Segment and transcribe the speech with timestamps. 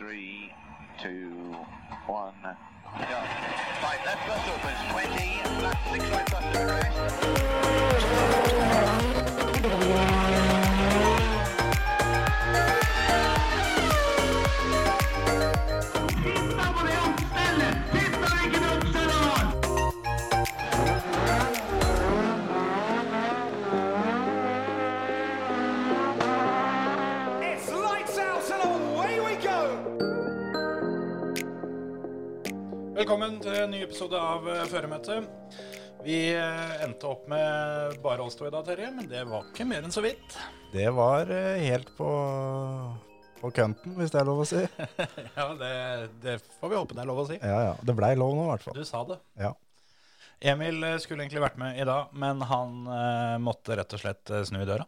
[0.00, 0.50] Three,
[1.02, 1.54] two,
[2.06, 2.32] one.
[2.42, 2.48] Go.
[3.82, 7.59] Right, left bus opens 20, left six right bus to rest.
[33.10, 35.24] Velkommen til en ny episode av eh, Føremøtet.
[36.06, 39.66] Vi eh, endte opp med bare oss to i dag, Terje, men det var ikke
[39.66, 40.36] mer enn så vidt.
[40.70, 42.10] Det var eh, helt på,
[43.40, 44.62] på kønten, hvis det er lov å si.
[45.40, 45.72] Ja, det,
[46.22, 47.40] det får vi håpe det er lov å si.
[47.42, 47.74] Ja, ja.
[47.82, 48.78] Det blei lov nå, i hvert fall.
[48.78, 49.18] Du sa det.
[49.42, 49.50] Ja.
[50.54, 54.60] Emil skulle egentlig vært med i dag, men han eh, måtte rett og slett snu
[54.62, 54.86] i døra.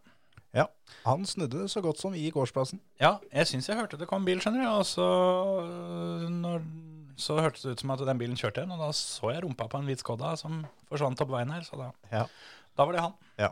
[0.55, 0.69] ja.
[1.09, 2.79] Han snudde så godt som i gårdsplassen.
[3.03, 5.11] Ja, jeg syns jeg hørte det kom bil, skjønner du, og så,
[6.31, 6.62] når,
[7.21, 9.67] så hørtes det ut som at den bilen kjørte igjen, og da så jeg rumpa
[9.73, 12.27] på en hvit Skoda som forsvant opp veien her, så da, Ja.
[12.77, 13.14] da var det han.
[13.39, 13.50] Ja.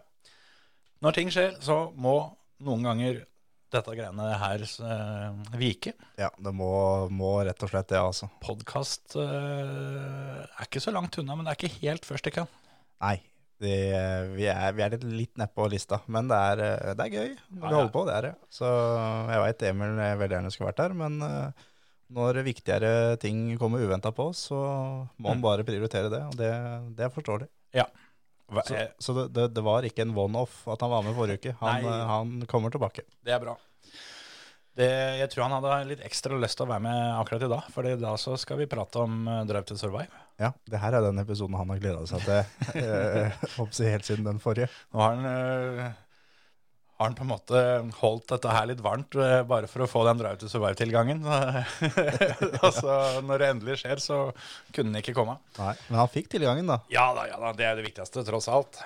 [1.03, 2.15] Når ting skjer, så må
[2.61, 3.23] noen ganger
[3.71, 5.93] dette greiene her øh, vike.
[6.19, 6.71] Ja, det må,
[7.15, 8.27] må rett og slett det, altså.
[8.43, 12.51] Podkast er ikke så langt unna, men det er ikke helt først i køen.
[13.01, 13.17] Nei,
[13.63, 13.77] det,
[14.35, 17.31] vi, er, vi er litt, litt nedpå lista, men det er, eh, det er gøy
[17.31, 17.77] når vi Ja, ja.
[17.79, 18.35] holder på, det er det.
[18.59, 18.71] Så
[19.31, 21.67] jeg veit Emil eh, veldig gjerne skulle vært der, men eh,
[22.11, 24.59] når viktigere ting kommer uventa på, så
[25.17, 25.45] må han Mm.
[25.47, 26.51] bare prioritere det, og det,
[26.99, 27.49] det er forståelig.
[27.77, 27.87] Ja.
[28.51, 31.39] Hva, Så, eh, så det, det, var ikke en one-off at han var med forrige
[31.39, 31.57] uke.
[31.61, 33.07] Han, eh, han kommer tilbake.
[33.23, 33.57] det er bra.
[34.81, 34.87] Det,
[35.19, 37.87] jeg tror han hadde litt ekstra lyst til å være med akkurat i dag, for
[38.01, 40.09] da så skal vi prate om uh, Drive to Survive.
[40.41, 44.39] Ja, det her er den episoden han har gleda seg til eh, helt siden den
[44.41, 44.71] forrige.
[44.95, 45.99] Nå har han,
[47.01, 47.61] har han på en måte
[47.97, 51.23] holdt dette her litt varmt øh, bare for å få den Drive to Survive-tilgangen.
[52.67, 54.19] altså, når det endelig skjer, så
[54.77, 55.39] kunne han ikke komme.
[55.57, 56.77] Nei, Men han fikk tilgangen, da.
[56.93, 58.83] Ja da, ja da, det er det viktigste, tross alt.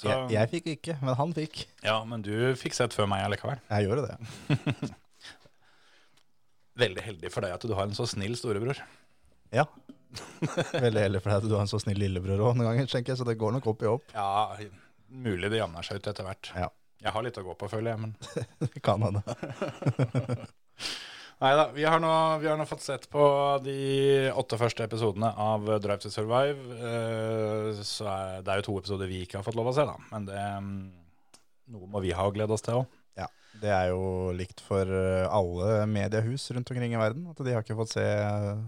[0.00, 1.66] Så, Jeg, jeg fikk ikke, men han fikk.
[1.84, 3.60] Ja, men du fikk sett før meg allikevel.
[3.68, 4.92] Jeg gjorde det.
[6.82, 8.80] Veldig heldig for deg at du har en så snill storebror.
[9.52, 9.66] Ja.
[10.72, 13.12] Veldig heldig for deg at du har en så snill lillebror òg noen ganger, tenker
[13.12, 14.14] jeg, så det går nok opp i opp.
[14.16, 14.56] Ja,
[15.12, 16.48] mulig det jamner seg ut etter hvert.
[16.56, 16.70] Ja,
[17.02, 18.12] Jeg har litt å gå på, føler jeg, men
[18.86, 19.22] kan hende.
[21.42, 21.98] Nei da, vi, vi har
[22.58, 23.22] nå fått sett på
[23.64, 23.74] de
[24.38, 26.60] åtte første episodene av Drive to Survive.
[26.78, 29.82] Eh, så er, det er jo to episoder vi ikke har fått lov å se,
[29.88, 29.96] da.
[30.12, 30.84] Men det, mm,
[31.74, 32.86] noe må vi ha glede oss til òg.
[33.18, 33.26] Ja,
[33.58, 37.66] Det er jo likt for eh, alle mediehus rundt omkring i verden, at de har
[37.66, 38.62] ikke fått se eh,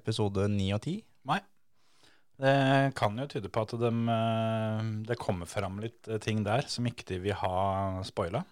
[0.00, 1.04] episode 9 og 10.
[1.28, 1.40] Nei.
[2.38, 6.68] Det kan jo tyde på at de, eh, det kommer fram litt eh, ting der
[6.70, 8.44] som ikke de vil ha spoila.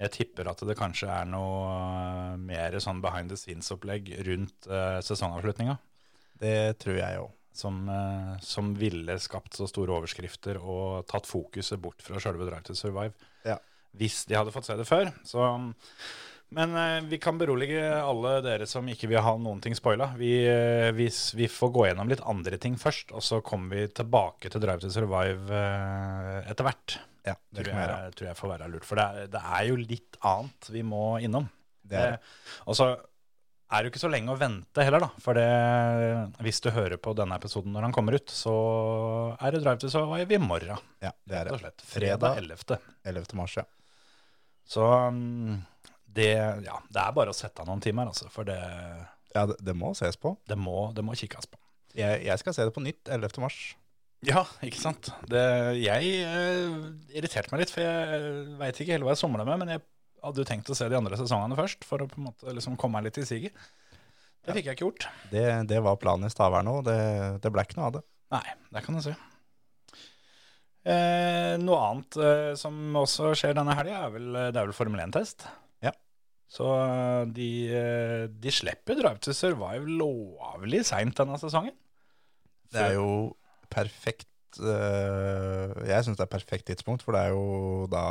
[0.00, 4.98] Jeg tipper at det kanskje er noe eh, mer sånn behind the scenes-opplegg rundt uh,
[5.04, 5.76] sesongavslutninga.
[6.40, 7.32] Det tror jeg òg.
[7.54, 12.66] som, uh, som ville skapt så store overskrifter og tatt fokuset bort fra sjølve Drive
[12.66, 13.14] to Survive.
[13.46, 13.60] Ja.
[13.94, 15.12] Hvis de hadde fått se det før.
[15.22, 15.44] Så,
[16.56, 20.12] men eh, vi kan berolige alle dere som ikke vil ha noen ting spoila.
[20.18, 23.88] Vi, eh, vi, vi får gå gjennom litt andre ting først, og så kommer vi
[24.00, 26.96] tilbake til Drive to Survive eh, etter hvert.
[27.24, 27.98] Ja, det Tror kan gjøre.
[28.04, 28.84] jeg, tror jeg får være lurt.
[28.88, 31.46] For det er, det er jo litt annet vi må innom.
[31.84, 32.16] Det er.
[32.18, 32.38] Eh,
[32.68, 35.08] Og så er det jo ikke så lenge å vente heller, da.
[35.24, 35.46] For det,
[36.44, 38.52] hvis du hører på denne episoden når han kommer ut, så
[39.40, 40.78] er det Drive to Survive i morgen.
[41.02, 41.62] Ja, det er Rett og det.
[41.64, 41.86] slett.
[41.94, 42.44] Fredag Fredag.
[42.44, 42.78] 11.
[43.16, 43.38] 11.
[43.40, 43.64] mars, ja.
[44.68, 44.84] Så
[45.16, 45.56] mm,
[46.16, 46.30] det,
[46.66, 48.30] ja, det er bare å sette av noen timer, altså.
[48.32, 48.58] For det,
[49.34, 50.36] Ja, det, det må ses på.
[50.50, 51.58] det, må, det må kikkes på.
[51.94, 53.40] Jeg, jeg skal se det på nytt 11.
[53.42, 53.58] mars.
[54.24, 55.10] Ja, ikke sant.
[55.30, 55.42] Det,
[55.82, 56.76] jeg eh,
[57.18, 59.60] irriterte meg litt, for jeg veit ikke helt hva jeg somla med.
[59.60, 59.84] Men jeg
[60.24, 62.78] hadde jo tenkt å se de andre sesongene først, for å på en måte liksom
[62.80, 63.66] komme meg litt i siget.
[64.44, 65.06] Det fikk jeg ikke gjort.
[65.32, 66.98] Det, det var planen i Stavern òg, det,
[67.44, 68.04] det ble ikke noe av det.
[68.34, 68.44] Nei,
[68.76, 69.14] det kan du si.
[70.84, 75.46] Eh, noe annet eh, som også skjer denne helga, er er vel Formel 1-test.
[76.54, 81.74] Så eh, de, eh, de slipper Drive to Survive lovlig seint denne sesongen.
[82.74, 83.34] Det er jo
[83.70, 88.04] perfekt eh, Jeg syns det er perfekt tidspunkt, for det er jo da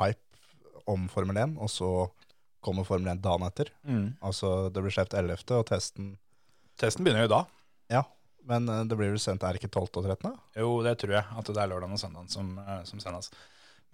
[0.00, 0.22] hype
[0.86, 1.90] om Formel 1, og så
[2.64, 3.72] kommer Formel 1 dagen etter.
[3.88, 4.14] Mm.
[4.20, 6.14] Altså det blir skjevt 11., og testen
[6.76, 7.38] Testen begynner jo da.
[7.88, 8.02] Ja,
[8.44, 10.02] men det blir vel sendt, er det ikke 12.
[10.02, 10.34] og 13.?
[10.60, 11.24] Jo, det tror jeg.
[11.40, 12.50] At det er lørdag og søndag som,
[12.84, 13.30] som sendes.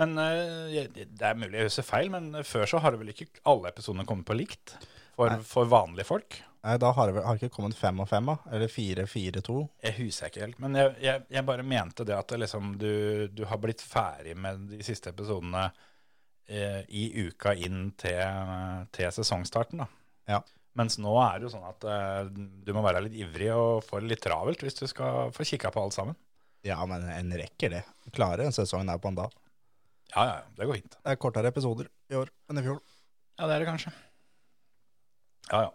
[0.01, 3.29] Men eh, det er mulig jeg husker feil, men før så har det vel ikke
[3.49, 4.77] alle episodene kommet på likt?
[5.13, 6.39] For, for vanlige folk?
[6.63, 8.37] Nei, da har det vel har det ikke kommet fem og fem, da?
[8.55, 9.65] Eller fire, fire, to?
[9.83, 12.93] Jeg husker ikke helt, men jeg, jeg, jeg bare mente det at det liksom, du,
[13.35, 15.67] du har blitt ferdig med de siste episodene
[16.47, 18.23] eh, i uka inn til,
[18.95, 19.83] til sesongstarten.
[19.83, 19.89] da.
[20.31, 20.41] Ja.
[20.79, 24.01] Mens nå er det jo sånn at eh, du må være litt ivrig og få
[24.01, 26.17] det litt travelt hvis du skal få kikka på alt sammen.
[26.63, 27.83] Ja, men en rekker det.
[28.15, 29.35] Klarer en sesong der på en dag.
[30.13, 30.97] Ja, ja, ja, det går fint.
[30.99, 32.83] Det er kortere episoder i år enn i fjor.
[33.39, 33.93] Ja, det er det kanskje.
[35.49, 35.71] Ja, ja.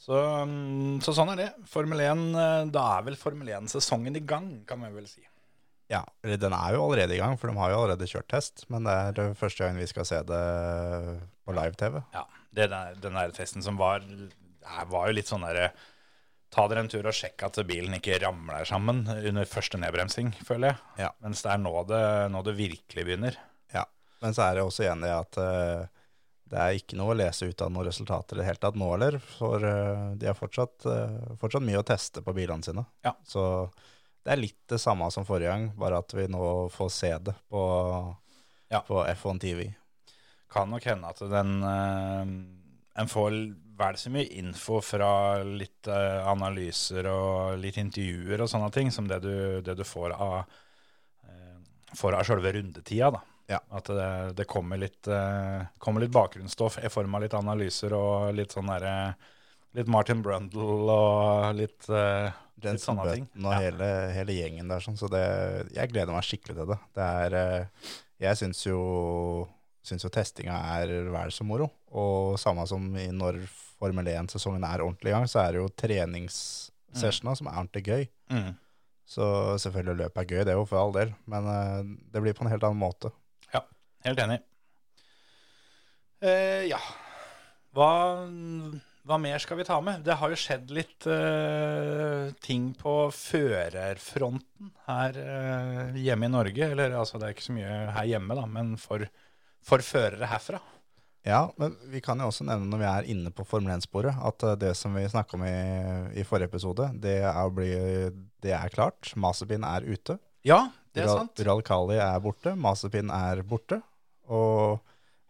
[0.00, 0.16] Så,
[0.48, 1.50] mm, så sånn er det.
[1.68, 5.22] Formel 1, eh, da er vel Formel 1-sesongen i gang, kan vi vel si.
[5.90, 8.64] Ja, eller den er jo allerede i gang, for de har jo allerede kjørt test.
[8.72, 10.42] Men det er eh, første gang vi skal se det
[11.44, 12.00] på live-TV.
[12.16, 12.24] Ja,
[12.56, 14.06] det der, den der testen som var,
[14.88, 15.72] var jo litt sånn derre
[16.50, 20.72] Ta dere en tur og sjekk at bilen ikke ramler sammen under første nedbremsing, føler
[20.72, 20.78] jeg.
[21.04, 21.10] Ja.
[21.22, 22.00] Mens det er nå det,
[22.34, 23.36] nå det virkelig begynner.
[24.20, 25.86] Men så er jeg også enig i at uh,
[26.50, 28.88] det er ikke noe å lese ut av noen resultater i det hele tatt nå
[28.92, 32.84] heller, for uh, de har fortsatt, uh, fortsatt mye å teste på bilene sine.
[33.06, 33.14] Ja.
[33.26, 33.42] Så
[34.20, 37.36] det er litt det samme som forrige gang, bare at vi nå får se det
[37.48, 37.62] på,
[38.70, 38.82] Ja.
[38.86, 39.70] på F1 TV.
[40.50, 43.30] Kan nok hende at den En får
[43.78, 49.22] vel så mye info fra litt analyser og litt intervjuer og sånne ting, som det
[49.24, 51.56] du, det du får av uh,
[51.96, 53.22] får av sjølve rundetida, da.
[53.50, 53.58] Ja.
[53.74, 58.30] At det, det kommer, litt, uh, kommer litt bakgrunnsstoff i form av litt analyser og
[58.36, 58.94] litt sånn derre
[59.78, 62.26] Litt Martin Brundle og litt, uh,
[62.58, 63.26] litt sånne ting.
[63.38, 63.58] Og Ja.
[63.62, 65.20] hele, hele gjengen der, sånn, så det,
[65.76, 66.78] jeg gleder meg skikkelig til det.
[66.98, 68.80] det er, uh, jeg syns jo,
[69.86, 71.70] syns jo testinga er vel så moro.
[71.94, 73.38] Og samme som i når
[73.78, 78.10] Formel 1-sesongen er ordentlig i gang, så er det jo treningssessionene som er ordentlig gøy.
[78.34, 78.50] Mm.
[79.06, 79.24] Så
[79.62, 81.46] selvfølgelig løpet er gøy, det er jo for all del, men
[82.10, 83.14] det blir på en helt annen måte.
[84.06, 84.40] Helt enig.
[86.20, 86.80] Eh, ja.
[87.76, 87.90] Hva,
[89.06, 90.02] hva mer skal vi ta med?
[90.04, 96.72] Det har jo skjedd litt eh, ting på førerfronten her eh, hjemme i Norge.
[96.72, 99.06] Eller altså, det er ikke så mye her hjemme, da, men for,
[99.64, 100.60] for førere herfra.
[101.26, 104.44] Ja, men vi kan jo også nevne når vi er inne på Formel 1-sporet, at
[104.48, 105.56] eh, det som vi snakka om i,
[106.20, 107.70] i forrige episode, det er, å bli,
[108.40, 109.12] det er klart.
[109.20, 110.16] Mazepin er ute.
[110.48, 111.44] Ja, det er sant.
[111.46, 113.82] Ralkali er borte, Mazepin er borte.
[114.30, 114.80] Og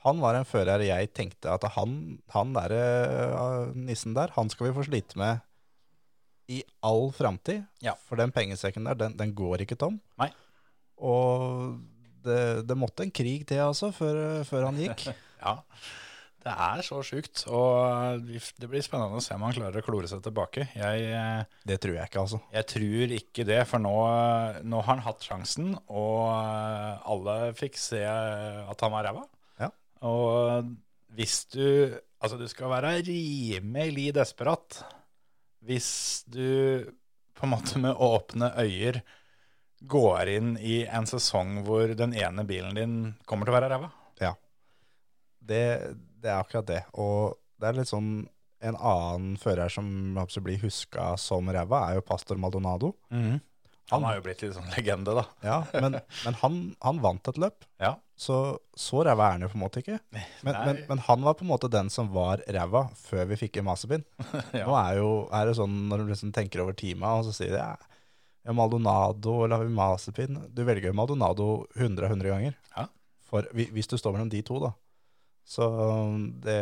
[0.04, 4.70] han var en fører jeg tenkte at han, han der, eh, nissen der, han skal
[4.70, 5.42] vi få slite med
[6.50, 7.66] i all framtid.
[7.84, 7.94] Ja.
[8.08, 10.00] For den pengesekken der, den, den går ikke tom.
[10.20, 10.30] Nei.
[11.00, 11.76] Og
[12.24, 15.10] det, det måtte en krig til, altså, før, før han gikk.
[15.40, 15.54] Ja,
[16.44, 17.42] det er så sjukt.
[17.52, 20.68] Og det blir spennende å se om han klarer å klore seg tilbake.
[20.76, 22.40] Jeg, eh, Det tror jeg ikke, altså.
[22.54, 23.96] jeg tror ikke det, for nå,
[24.64, 29.26] nå har han hatt sjansen, og eh, alle fikk se at han var ræva.
[29.60, 29.72] Ja.
[30.08, 30.70] Og
[31.16, 34.82] hvis du Altså, du skal være rimelig desperat
[35.64, 36.84] hvis du
[37.32, 39.00] på en måte med åpne øyer
[39.88, 42.94] går inn i en sesong hvor den ene bilen din
[43.24, 43.88] kommer til å være ræva.
[44.20, 44.34] Ja.
[45.40, 45.62] Det,
[46.22, 46.82] det er akkurat det.
[47.00, 48.12] Og det er litt sånn
[48.60, 49.86] En annen fører som
[50.44, 52.90] blir huska som ræva, er jo Pastor Maldonado.
[53.90, 55.22] Han har jo blitt litt sånn legende, da.
[55.42, 55.96] Ja, Men,
[56.26, 57.94] men han, han vant et løp, Ja.
[58.20, 59.96] så så ræva er han jo på en måte ikke.
[60.12, 63.56] Men, men, men han var på en måte den som var ræva før vi fikk
[63.62, 64.04] en masebind.
[64.60, 64.66] Ja.
[64.68, 67.56] Nå er, jo, er det sånn når du liksom tenker over tima, og så sier
[67.56, 70.36] de ja, Maldonado eller Mazepin?
[70.52, 72.60] Du velger jo Maldonado 100 av 100 ganger.
[72.76, 72.86] Ja.
[73.30, 74.74] For hvis du står mellom de to, da.
[75.50, 75.66] Så
[76.44, 76.58] det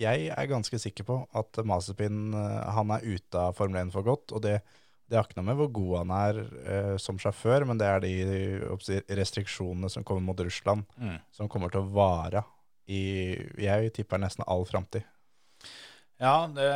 [0.00, 4.04] Jeg er ganske sikker på at Mazepin eh, han er ute av Formel 1 for
[4.04, 4.34] godt.
[4.36, 4.58] Og det,
[5.08, 8.04] det har ikke noe med hvor god han er eh, som sjåfør, men det er
[8.04, 8.12] de
[9.16, 11.16] restriksjonene som kommer mot Russland, Mm.
[11.32, 12.44] som kommer til å vare
[12.90, 13.00] i
[13.62, 15.04] Jeg tipper nesten all framtid.
[16.20, 16.66] Ja, det,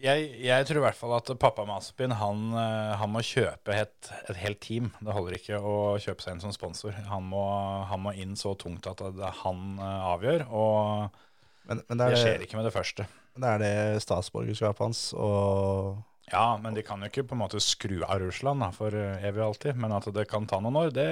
[0.00, 4.08] jeg, jeg tror i hvert fall at pappa Mazepin han, eh, han må kjøpe et,
[4.30, 4.86] et helt team.
[5.04, 6.96] Det holder ikke å kjøpe seg inn som sponsor.
[7.10, 7.42] Han må,
[7.90, 11.20] han må inn så tungt at det er han eh, avgjør, og
[11.68, 13.04] Men, men det det, er skjer ikke med det første.
[13.36, 15.98] det er det statsborgerskapet hans, og
[16.32, 19.20] Ja, men de kan jo ikke på en måte skru av Russland da, for eh,
[19.26, 19.76] evig og alltid.
[19.76, 21.10] Men at det kan ta noen år, det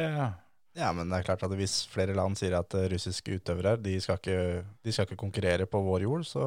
[0.81, 4.17] Ja, men det er klart at hvis flere land sier at russiske utøvere de skal
[4.17, 6.47] ikke, de skal ikke konkurrere på vår jord, så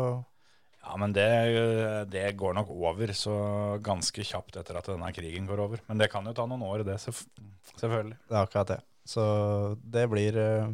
[0.88, 1.28] Ja, men det,
[2.14, 3.36] det går nok over så
[3.84, 5.82] ganske kjapt etter at denne krigen går over.
[5.90, 7.26] Men det kan jo ta noen år, det, selvf-
[7.76, 8.16] selvfølgelig.
[8.30, 8.80] det er akkurat det.
[9.08, 9.24] Så
[9.84, 10.72] det blir eh,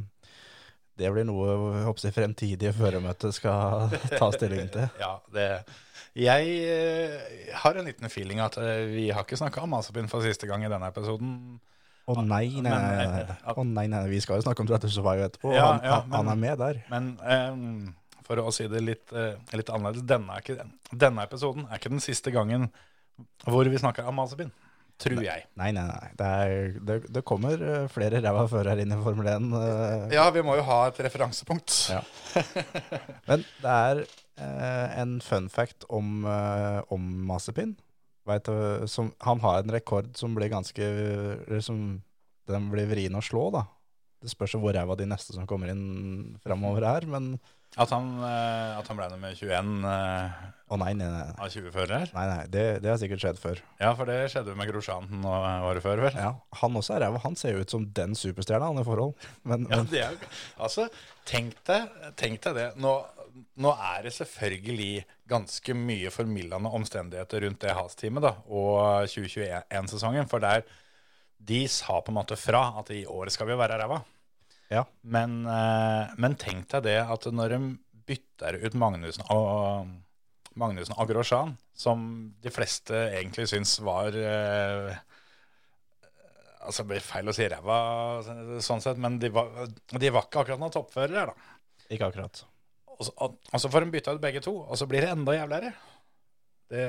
[1.01, 3.89] det blir noe håper fremtidige førermøter skal
[4.19, 4.85] ta stilling til.
[5.01, 5.47] Ja, det
[6.13, 10.21] Jeg eh, har en liten feeling at eh, vi har ikke snakka om Masapin for
[10.25, 11.57] siste gang i denne episoden.
[12.03, 13.35] Å nei, nei, nei, nei, nei.
[13.57, 16.15] Men, nei, nei, vi skal jo snakke om Drive etterpå, og Ja, han, ja, men,
[16.19, 16.81] han er med der.
[16.91, 17.53] Men eh,
[18.33, 21.93] for å si det litt, eh, litt annerledes, denne, er ikke, denne episoden er ikke
[21.93, 22.71] den siste gangen
[23.45, 24.49] hvor vi snakker om Mazepin.
[25.01, 25.45] Tror jeg.
[25.57, 26.09] Nei, nei, nei.
[26.17, 29.47] Det, er, det, det kommer eh, flere ræva førere inn i Formel 1.
[29.57, 31.73] eh, Ja, vi må jo ha et referansepunkt.
[31.91, 32.03] Ja.
[33.29, 36.23] Men det er eh, en fun fact om,
[36.93, 37.73] om Mazepin.
[38.29, 40.85] Vet du, som, han har en rekord som blir ganske
[41.65, 41.79] som
[42.47, 43.65] Den blir vrien å slå, da.
[44.23, 47.33] Det spørs hvor ræva de neste som kommer inn framover er, men
[47.73, 51.23] At han, eh, at han ble nummer 21 eh, Å nei, nei, nei.
[51.41, 52.09] av 20 førere?
[52.13, 53.61] Nei, nei, det, det har sikkert skjedd før.
[53.81, 56.17] Ja, for det skjedde jo med Grosjanten året før, vel?
[56.17, 57.21] Ja, Han også er ræva.
[57.25, 59.17] Han ser jo ut som den superstjerna, han i forhold.
[59.49, 60.21] Men, Ja, det er,
[60.61, 60.87] altså,
[61.29, 61.89] tenk deg,
[62.19, 62.69] tenk deg det.
[62.81, 62.93] Nå,
[63.65, 65.03] nå er det selvfølgelig
[65.33, 70.29] ganske mye formildende omstendigheter rundt det Has-teamet og 2021-sesongen.
[70.29, 70.65] For der
[71.43, 74.03] de sa på en måte fra at i år skal vi være ræva.
[74.73, 77.59] Ja, Men, eh, men tenk deg det at når de
[78.07, 79.91] bytter ut Magnussen og,
[80.59, 82.05] Magnussen og Grosjean, som
[82.43, 84.93] de fleste egentlig syns var eh,
[86.63, 87.77] Altså, det blir feil å si ræva,
[88.63, 91.57] sånn sett, men de var, de var ikke akkurat noen toppførere, da.
[91.91, 92.39] ikke akkurat.
[92.93, 95.09] Og så, og, og så får de bytta ut begge to, og så blir det
[95.11, 95.73] enda jævligere.
[96.71, 96.85] Det,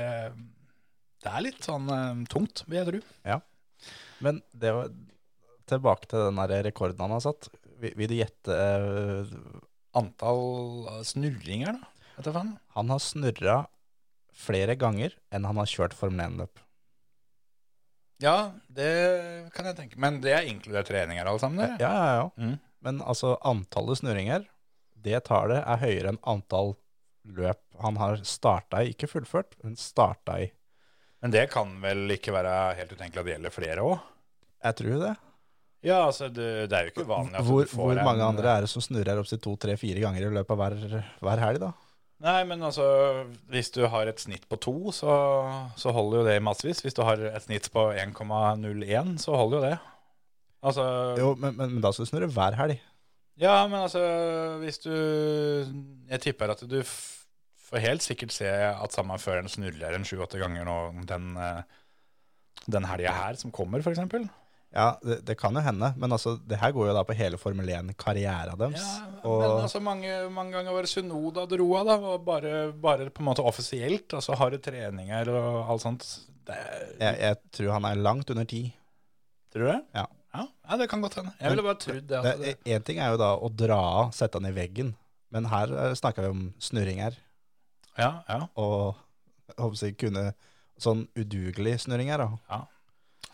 [1.24, 3.02] det er litt sånn uh, tungt, vil jeg tro.
[3.26, 3.40] Ja.
[4.22, 4.94] Men det var
[5.70, 7.50] tilbake til den der rekorden han har satt.
[7.84, 9.36] Vil, du gjette eh,
[9.94, 12.44] Antall snurringer, da.
[12.74, 13.56] Han har snurra
[14.34, 16.62] flere ganger enn han har kjørt Formel 1-løp.
[18.22, 18.90] Ja, det
[19.54, 19.98] kan jeg tenke.
[20.00, 21.76] Men det er inkludert treninger, alle sammen?
[21.82, 22.26] Ja, ja, ja.
[22.38, 22.56] Mm.
[22.84, 24.46] Men altså, antallet snurringer,
[25.04, 26.74] det tallet er høyere enn antall
[27.24, 28.92] løp han har starta i.
[28.94, 30.50] Ikke fullført, men starta i.
[31.24, 34.10] Men det kan vel ikke være helt utenkelig at det gjelder flere òg?
[34.64, 35.14] Jeg tror det.
[35.84, 38.28] Ja, altså, det, det er jo ikke vanlig at Hvor, du får hvor mange en,
[38.32, 41.42] andre er det som snurrer opptil to, tre, fire ganger i løpet av hver, hver
[41.44, 41.72] helg, da?
[42.24, 42.84] Nei, men altså,
[43.52, 45.12] hvis du har et snitt på to, så,
[45.76, 46.80] så holder jo det i massevis.
[46.80, 49.74] Hvis du har et snitt på 1,01, så holder jo det.
[50.64, 50.84] Altså
[51.20, 52.78] Jo, men, men, men da skal du snurre hver helg.
[53.40, 54.00] Ja, men altså,
[54.62, 60.06] hvis du Jeg tipper at du får helt sikkert se at samme føreren snurrer en
[60.06, 61.62] sju-åtte ganger nå den, eh,
[62.70, 64.00] den helga her som kommer, f.eks.
[64.74, 67.38] Ja, det, det kan jo hende, men altså, det her går jo da på hele
[67.38, 68.82] Formel 1-karrieren deres.
[68.82, 71.96] Ja, og, Men altså, mange, mange ganger var det Sunoda dro av, da.
[72.10, 74.10] Og bare, bare på en måte offisielt.
[74.18, 76.08] Altså harde treninger og alt sånt.
[76.44, 76.58] Det,
[76.98, 78.64] jeg, jeg tror han er langt under ti.
[79.54, 79.78] tror du det?
[79.94, 80.04] Ja.
[80.34, 80.48] ja?
[80.66, 81.36] Ja, det kan godt hende.
[81.38, 82.20] Jeg ville bare trodd det.
[82.26, 84.90] Én altså, ting er jo da å dra av, sette han i veggen,
[85.34, 87.14] men her eh, snakker vi om snurringer.
[87.94, 88.42] ja, ja.
[88.58, 88.98] Og
[89.52, 90.28] jeg håper jeg kunne
[90.82, 92.26] sånn udugelig snurringer.
[92.26, 92.64] da.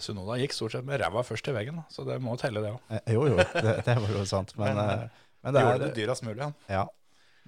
[0.00, 2.80] Sunoda gikk stort sett med ræva først i veggen, så det må telle, det òg.
[2.96, 4.54] Eh, Jo, jo, det, det var jo sant.
[4.56, 6.54] Men, Men, eh, men, det Gjorde er, det dyrast mulig, han.
[6.68, 6.86] ja.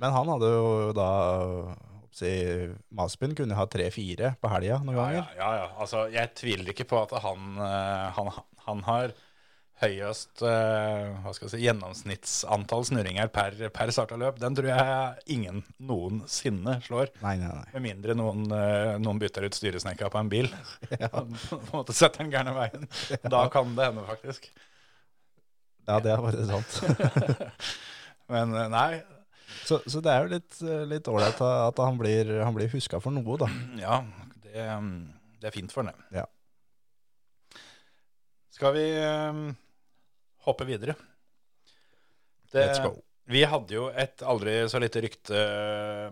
[0.01, 1.09] men han hadde jo da
[2.13, 2.31] si,
[2.93, 5.19] Maspin kunne ha tre-fire på helga noen Ja, ganger.
[5.19, 5.69] ja, ja, ja.
[5.81, 8.31] Altså, jeg tviler ikke på at han, eh, han,
[8.67, 9.15] han har
[9.83, 14.39] høyest uh, si, gjennomsnittsantall snurringer per, per starta løp.
[14.43, 17.13] Den tror jeg ingen noensinne slår.
[17.23, 17.69] Nei, nei, nei.
[17.75, 20.53] Med mindre noen, uh, noen bytter ut styresnekka på en bil.
[21.03, 21.09] Ja.
[21.15, 22.85] på en måte setter den gærne veien.
[23.27, 24.51] Da kan det hende, faktisk.
[25.89, 26.77] Ja, det er bare sant.
[28.33, 29.01] Men eh, nei,
[29.67, 33.39] Så, så det er jo litt ålreit at han blir, han blir huska for noe,
[33.41, 33.49] da.
[33.81, 33.99] ja,
[34.45, 34.95] det, mm,
[35.43, 36.07] det er fint for ham.
[36.15, 36.25] Ja.
[38.53, 38.87] Skal vi
[40.47, 40.95] hoppe videre?
[42.53, 42.97] Det, Let's go.
[43.33, 45.43] Vi hadde jo et aldri så lite rykte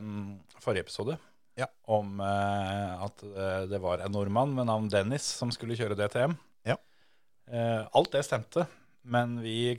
[0.00, 0.28] mm,
[0.62, 1.16] forrige episode
[1.58, 1.66] Ja.
[1.90, 6.36] om eh, at eh, det var en nordmann med navn Dennis som skulle kjøre DTM.
[6.70, 6.78] Ja.
[7.50, 8.64] Eh, alt det stemte,
[9.02, 9.74] men vi,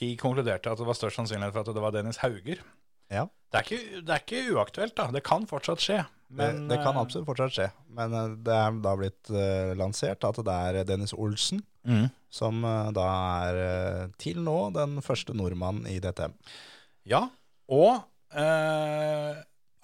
[0.00, 2.60] vi konkluderte at det var størst sannsynlighet for at det var Dennis Hauger.
[3.08, 3.24] Ja.
[3.48, 5.06] Det er ikke, det er ikke uaktuelt, da.
[5.14, 6.02] Det kan fortsatt skje.
[6.28, 7.66] Men, det, det kan eh, absolutt fortsatt skje.
[7.96, 12.08] Men eh, det er da blitt uh, lansert at det er Dennis Olsen mm.
[12.32, 13.06] som uh, da
[13.48, 16.36] er uh, til nå den første nordmannen i DTM.
[17.08, 17.24] Ja,
[17.72, 18.04] og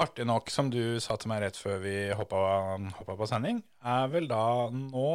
[0.05, 2.43] artig nok, som du sa til meg rett før vi hoppa,
[2.99, 5.07] hoppa på sending, er vel da nå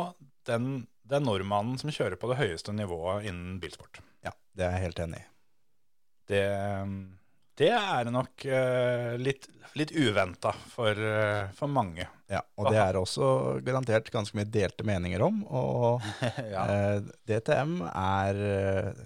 [0.49, 4.01] den, den nordmannen som kjører på det høyeste nivået innen bilsport.
[4.25, 5.27] Ja, det er jeg helt enig i.
[6.29, 6.41] Det,
[7.59, 9.49] det er nok uh, litt,
[9.79, 12.07] litt uventa for, uh, for mange.
[12.29, 15.41] Ja, og det er også garantert ganske mye delte meninger om.
[15.47, 16.05] Og
[16.53, 16.65] ja.
[16.69, 19.01] uh, DTM er eh,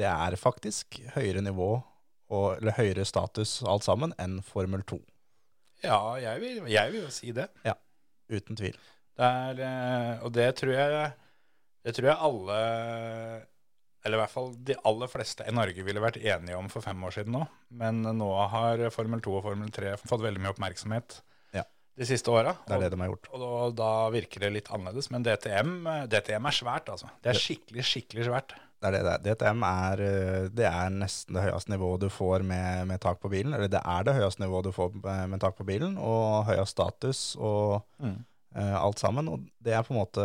[0.00, 1.74] Det er faktisk høyere nivå
[2.30, 5.00] og, eller høyere status alt sammen enn Formel 2.
[5.84, 7.50] ja, jeg vil, jeg vil jo si det.
[7.66, 7.74] Ja,
[8.30, 8.76] Uten tvil.
[9.18, 11.10] Det er, eh, og det tror jeg
[11.84, 12.58] Det tror jeg alle
[14.04, 17.02] Eller i hvert fall de aller fleste i Norge ville vært enige om for fem
[17.04, 17.42] år siden nå.
[17.82, 21.18] Men nå har Formel 2 og Formel 3 fått veldig mye oppmerksomhet
[21.52, 21.64] Ja.
[22.00, 22.54] de siste åra.
[22.66, 23.28] Det er det de har gjort.
[23.36, 23.50] Og da,
[23.82, 25.10] da virker det litt annerledes.
[25.12, 27.10] Men DTM, eh, DTM er svært, altså.
[27.20, 28.54] Det er skikkelig, skikkelig svært.
[28.80, 29.34] Det er det det er.
[29.34, 33.28] DTM er, eh, det er nesten det høyeste nivået du får med, med tak på
[33.28, 33.52] bilen.
[33.52, 36.72] Eller det er det høyeste nivået du får med, med tak på bilen, og høyest
[36.78, 39.28] status og eh, alt sammen.
[39.28, 40.24] Og det er på en måte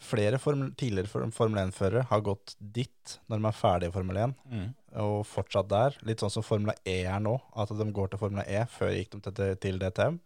[0.00, 4.16] Flere formel, tidligere form- Formel 1-førere har gått dit når de er ferdige i Formel
[4.16, 4.34] 1,
[5.02, 5.98] og fortsatt der.
[6.08, 8.62] Litt sånn som Formel E er nå, at de går til Formel E.
[8.72, 10.16] Før gikk de til, DTM.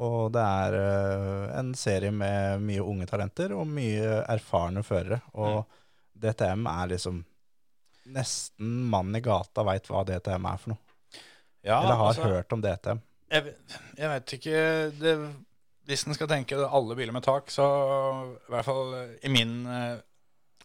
[0.00, 5.20] Og det er uh, en serie med mye unge talenter og mye erfarne førere.
[5.34, 5.64] Og
[6.20, 7.24] DTM er liksom
[8.10, 10.80] Nesten mannen i gata veit hva DTM er for noe.
[11.62, 13.02] Ja, Eller har altså, hørt om DTM.
[13.30, 13.52] Jeg,
[14.00, 14.62] jeg vet ikke
[14.98, 15.12] det,
[15.88, 17.64] Hvis en skal tenke alle biler med tak, så
[18.36, 18.92] i hvert fall
[19.24, 19.96] i min, eh,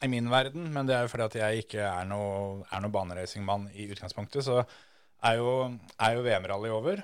[0.04, 2.92] i min verden, men det er jo fordi at jeg ikke er noe, er noe
[2.94, 4.60] baneracingmann i utgangspunktet, så
[5.26, 5.54] er jo,
[6.04, 7.02] er jo VM-rally over.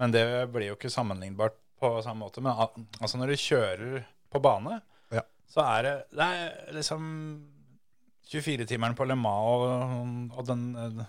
[0.00, 2.40] Men det blir jo ikke sammenlignbart på samme måte.
[2.40, 4.78] Men al- altså når du kjører på bane,
[5.12, 5.20] Ja.
[5.50, 7.02] så er det, det er liksom
[8.32, 10.62] 24-timeren på Le Mans og, og den,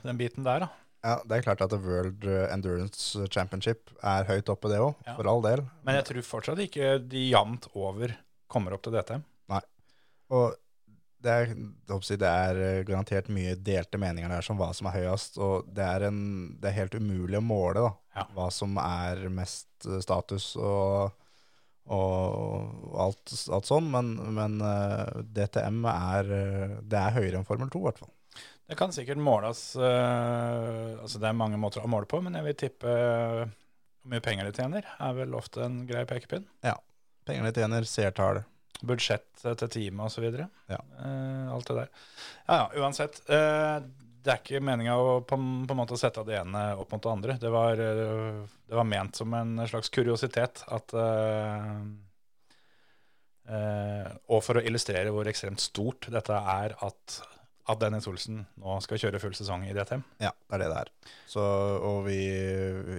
[0.04, 0.68] den biten der, da.
[1.04, 4.94] Ja, Det er klart at World Endurance Championship er høyt oppe, det òg.
[5.06, 5.18] Ja.
[5.18, 5.66] For all del.
[5.84, 8.14] Men jeg tror fortsatt ikke de jevnt over
[8.54, 9.26] kommer opp til DTM.
[9.52, 9.60] Nei.
[10.32, 10.54] Og
[11.24, 15.38] det er, det er eh, garantert mye delte meninger der som hva som er høyest.
[15.44, 16.22] Og det er, en,
[16.60, 18.26] det er helt umulig å måle da, Ja.
[18.36, 21.12] hva som er mest eh, status og,
[21.92, 23.88] og alt, alt sånn.
[23.92, 26.34] Men, men eh, DTM er,
[26.84, 28.13] det er høyere enn Formel 2, i hvert fall.
[28.74, 32.48] Det kan sikkert måles uh, Altså det er mange måter å måle på, men jeg
[32.48, 33.44] vil tippe eh,
[34.02, 36.48] hvor mye penger de tjener, er vel ofte en grei pekepinn.
[36.66, 36.74] Ja.
[37.28, 38.40] Penger de tjener, seertall.
[38.82, 40.26] Budsjett eh, til teamet osv.
[40.74, 40.80] Ja.
[40.98, 41.92] Uh, alt det der.
[42.48, 43.22] Ja, ja, uansett.
[43.30, 43.78] eh,
[44.24, 47.12] det er ikke meninga å på, på en måte sette det ene opp mot det
[47.12, 47.36] andre.
[47.40, 51.70] Det var, eh, det var ment som en slags kuriositet at eh,
[53.54, 57.22] eh, Og for å illustrere hvor ekstremt stort dette er at,
[57.70, 60.02] at Dennis Olsen nå skal kjøre full sesong i DTM.
[60.20, 60.90] Ja, det er det det er.
[61.32, 61.42] Så,
[61.80, 62.18] og vi,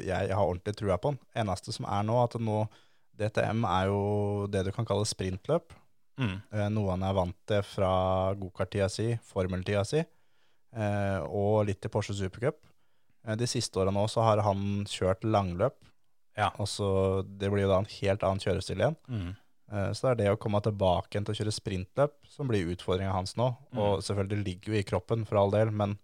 [0.07, 1.19] jeg har ordentlig trua på han.
[1.45, 2.63] Eneste som er nå, at nå
[3.21, 4.01] DTM er jo
[4.51, 5.75] det du kan kalle sprintløp.
[6.19, 6.37] Mm.
[6.55, 7.91] Eh, Noe han er vant til fra
[8.39, 12.61] gokart-tida si, formeltida si, eh, og litt i Porsche Supercup.
[13.27, 15.77] Eh, de siste åra nå så har han kjørt langløp,
[16.39, 16.49] Ja.
[16.59, 16.89] og så
[17.27, 18.97] det blir jo da en helt annen kjørestil igjen.
[19.09, 19.35] Mm.
[19.73, 23.15] Eh, så det er det å komme tilbake til å kjøre sprintløp som blir utfordringa
[23.15, 23.51] hans nå.
[23.77, 25.97] Og selvfølgelig ligger jo i kroppen, for all del, men,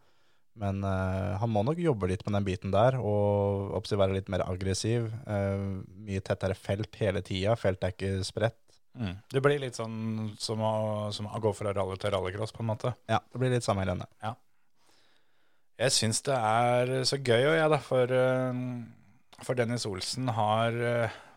[0.61, 4.31] men uh, han må nok jobbe litt med den biten der, og oppsett, være litt
[4.33, 5.11] mer aggressiv.
[5.29, 7.57] Uh, mye tettere felt hele tida.
[7.61, 8.61] Feltet er ikke spredt.
[8.99, 9.17] Mm.
[9.31, 10.75] Det blir litt sånn som å,
[11.15, 12.95] som å gå fra rally til rallycross, på en måte.
[13.11, 14.09] Ja, det blir litt samme greiene.
[15.81, 18.11] Jeg syns det er så gøy, og jeg, da, for,
[19.47, 21.30] for Dennis Olsen har i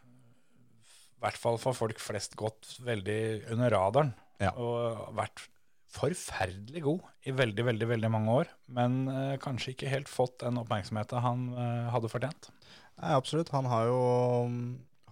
[1.24, 4.14] hvert fall for folk flest gått veldig under radaren.
[4.44, 4.52] Ja.
[4.60, 5.46] Og vært
[5.94, 8.54] forferdelig god i veldig, veldig veldig mange år.
[8.74, 12.50] Men eh, kanskje ikke helt fått den oppmerksomheten han eh, hadde fortjent.
[12.98, 13.52] Nei, absolutt.
[13.54, 14.00] Han har jo,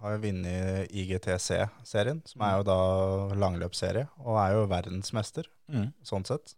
[0.02, 2.80] har jo vunnet IGTC-serien, som er jo da
[3.41, 5.50] langløpsserie, og er jo verdensmester,
[6.06, 6.56] sånn sett.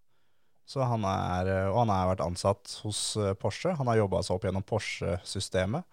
[0.67, 3.75] Så han er, og han har vært ansatt hos eh, Porsche.
[3.79, 5.83] Han har jobba seg opp gjennom Porsche-systemet.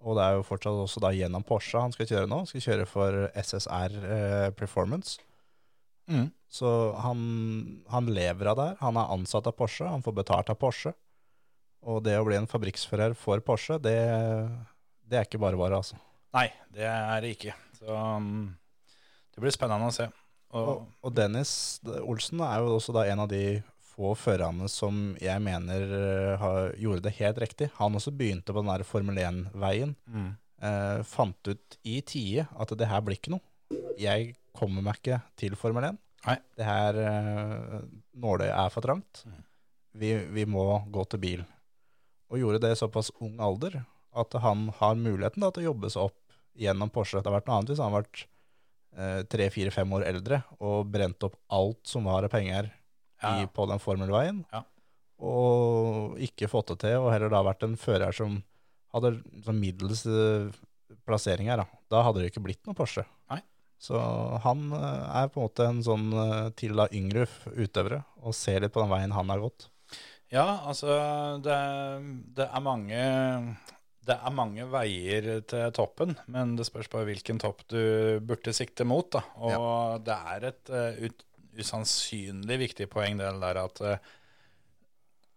[0.00, 2.42] Og det er jo fortsatt også da gjennom Porsche han skal kjøre nå.
[2.42, 5.20] Han skal kjøre for SSR eh, Performance.
[6.10, 6.30] Mm.
[6.50, 7.20] Så han,
[7.92, 8.78] han lever av det her.
[8.80, 10.94] Han er ansatt av Porsche, han får betalt av Porsche.
[11.86, 13.98] Og det å bli en fabrikksfører for Porsche, det,
[15.06, 16.00] det er ikke bare bare, altså.
[16.36, 17.54] Nei, det er det ikke.
[17.78, 18.48] Så mm,
[19.34, 20.08] det blir spennende å se.
[20.50, 21.52] Og, Og, og Dennis
[22.02, 23.60] Olsen er jo også da en av de
[24.00, 27.70] få førerne som jeg mener eh, har, gjorde det helt riktig.
[27.78, 29.96] Han også begynte på den der Formel 1-veien.
[30.08, 30.30] mm.
[30.60, 33.40] Eh, fant ut i tide at det her blir ikke noe.
[33.96, 36.00] Jeg kommer meg ikke til Formel 1.
[36.26, 36.34] Nei.
[36.58, 37.78] Det her eh,
[38.20, 39.22] nåløyet er for trangt.
[39.96, 41.46] Vi, vi må gå til bil.
[42.28, 43.80] Og gjorde det i såpass ung alder
[44.12, 47.22] at han har muligheten da, til å jobbe seg opp gjennom Porsche.
[47.22, 48.22] Det har vært noe annet hvis han har vært
[49.00, 52.68] eh, tre, fire, fem år eldre og brent opp alt som var av penger
[53.22, 54.62] i, på den formelveien, Ja.
[55.20, 58.38] og ikke fått det til, og heller da vært en fører som
[58.94, 60.48] hadde sånn middels eh,
[61.06, 61.62] plassering her.
[61.62, 61.66] Da.
[61.92, 63.04] da hadde det ikke blitt noe Porsche.
[63.30, 63.40] Nei.
[63.80, 63.96] Så
[64.44, 68.64] han eh, er på en måte en sånn eh, til da yngre utøvere, og ser
[68.64, 69.68] litt på den veien han har gått.
[70.30, 70.94] Ja, altså
[71.42, 71.58] det,
[72.38, 72.98] det er mange
[74.06, 78.86] det er mange veier til toppen, men det spørs bare hvilken topp du burde sikte
[78.88, 79.06] mot.
[79.12, 79.20] Da.
[79.38, 80.70] Og det er et
[81.04, 81.24] ut,
[81.58, 84.10] usannsynlig viktig poeng det der at uh,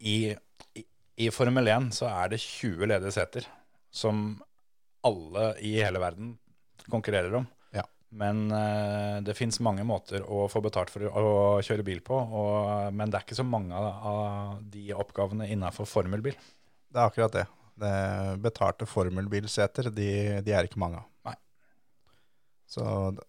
[0.03, 0.33] i,
[0.75, 0.85] i,
[1.25, 3.47] i Formel 1 så er det 20 ledige seter
[3.93, 4.41] som
[5.05, 6.33] alle i hele verden
[6.89, 7.47] konkurrerer om.
[7.75, 7.85] Ja.
[8.15, 12.17] Men uh, det fins mange måter å få betalt for å kjøre bil på.
[12.17, 16.37] Og, men det er ikke så mange av, de oppgavene innafor formelbil.
[16.93, 17.47] Det er akkurat det.
[17.81, 17.95] det
[18.43, 20.11] betalte formelbilseter, de,
[20.45, 21.09] de er ikke mange av.
[21.29, 21.37] Nei.
[22.73, 22.83] Så,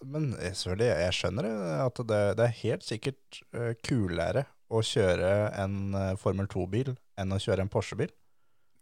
[0.08, 1.48] men selvfølgelig, jeg skjønner
[1.84, 7.34] at det, det er helt sikkert eh, kulere å kjøre en eh, Formel 2-bil enn
[7.34, 8.12] å kjøre en Porsche-bil.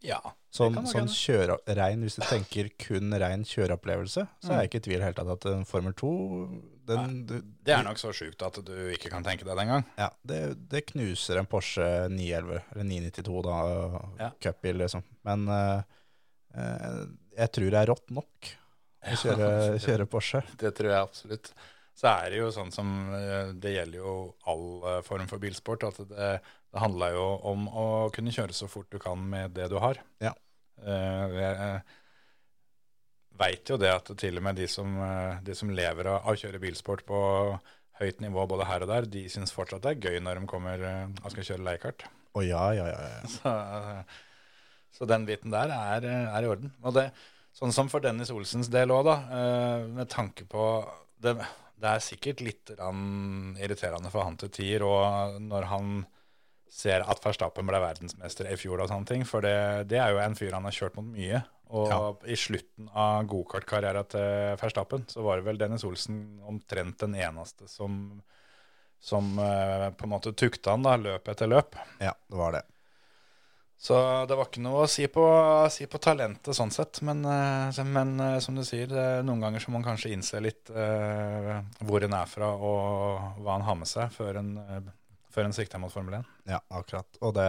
[0.03, 0.18] Ja.
[0.53, 4.87] Sånn, sånn kjøre, rein, hvis du tenker kun rein kjøreopplevelse, så er jeg ikke i
[4.88, 6.11] tvil helt at en Formel 2
[6.90, 9.85] den, du, Det er nok så sjukt at du ikke kan tenke deg det engang.
[9.96, 10.40] Ja, det,
[10.72, 13.59] det knuser en Porsche 911, eller 992 da,
[14.18, 14.31] Ja.
[14.42, 15.07] cupbil liksom.
[15.29, 15.81] Men uh,
[17.38, 18.51] jeg tror det er rått nok
[19.02, 20.42] å kjøre, kjøre Porsche.
[20.60, 21.52] Det tror jeg absolutt.
[21.96, 24.12] Så er det jo sånn som eh, Det gjelder jo
[24.48, 25.84] all eh, form for bilsport.
[25.90, 26.30] At det,
[26.72, 30.00] det handler jo om å kunne kjøre så fort du kan med det du har.
[30.22, 30.32] Ja.
[30.80, 31.82] Eh, jeg
[33.42, 34.88] veit jo det at til og med de som,
[35.42, 37.20] de som lever av å kjøre bilsport på
[37.98, 40.84] høyt nivå både her og der, de syns fortsatt det er gøy når de kommer
[40.84, 42.04] og skal kjøre leiekart.
[42.36, 43.00] Oh, ja, ja, ja.
[43.08, 43.22] ja.
[43.32, 43.52] Så,
[44.98, 46.74] så den biten der er, er i orden.
[46.84, 47.08] Og det,
[47.52, 50.66] sånn som for Dennis Olsens del òg, da, eh, med tanke på
[51.22, 51.36] det,
[51.82, 55.94] det er sikkert litt irriterende for han til tider, og når han
[56.72, 60.22] ser at Verstappen ble verdensmester i fjor og sånne ting, for det, det er jo
[60.22, 61.42] en fyr han har kjørt mot mye.
[61.72, 61.98] Og Ja.
[62.28, 67.68] i slutten av gokartkarrieren til Verstappen, så var det vel Dennis Olsen omtrent den eneste
[67.68, 68.22] som,
[69.00, 71.76] som eh, på en måte tukta han da, løp etter løp.
[72.00, 72.62] ja, det var det.
[73.82, 73.96] Så
[74.30, 75.22] det var ikke noe å si på,
[75.74, 77.00] si på talentet sånn sett.
[77.02, 78.92] Men, eh, men eh, som du sier,
[79.26, 83.56] noen ganger så må man kanskje innse litt eh, hvor en er fra og hva
[83.56, 84.92] han har med seg, før en, eh,
[85.34, 86.30] før en sikter mot Formel 1.
[86.52, 87.18] Ja, akkurat.
[87.26, 87.48] Og det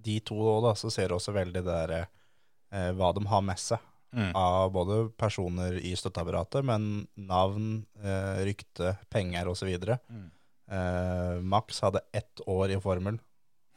[0.00, 3.58] de to da, så ser du også veldig det der eh, hva de har med
[3.60, 3.82] seg.
[4.14, 4.30] Mm.
[4.34, 9.70] Av både personer i støtteapparatet, men navn, eh, rykte, penger osv.
[9.70, 10.30] Mm.
[10.78, 13.18] Eh, Max hadde ett år i Formel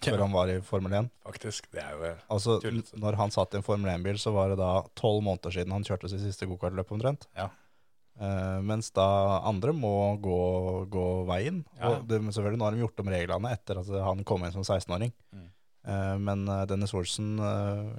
[0.06, 1.10] før han var i Formel 1.
[1.26, 1.68] Faktisk.
[1.74, 3.00] Det er jo Altså, Tullete.
[3.00, 5.86] når han satt i en Formel 1-bil, så var det da tolv måneder siden han
[5.88, 7.28] kjørte sitt siste gokartløp omtrent.
[7.38, 7.50] Ja.
[8.14, 9.06] Uh, mens da
[9.42, 10.40] andre må gå,
[10.94, 11.64] gå veien.
[11.80, 11.96] Ja.
[11.96, 14.54] Og det, men selvfølgelig nå har de gjort om reglene etter at han kom inn
[14.54, 15.14] som 16-åring.
[15.34, 15.48] Mm.
[15.84, 17.90] Uh, men eh, Dennis Olsen uh,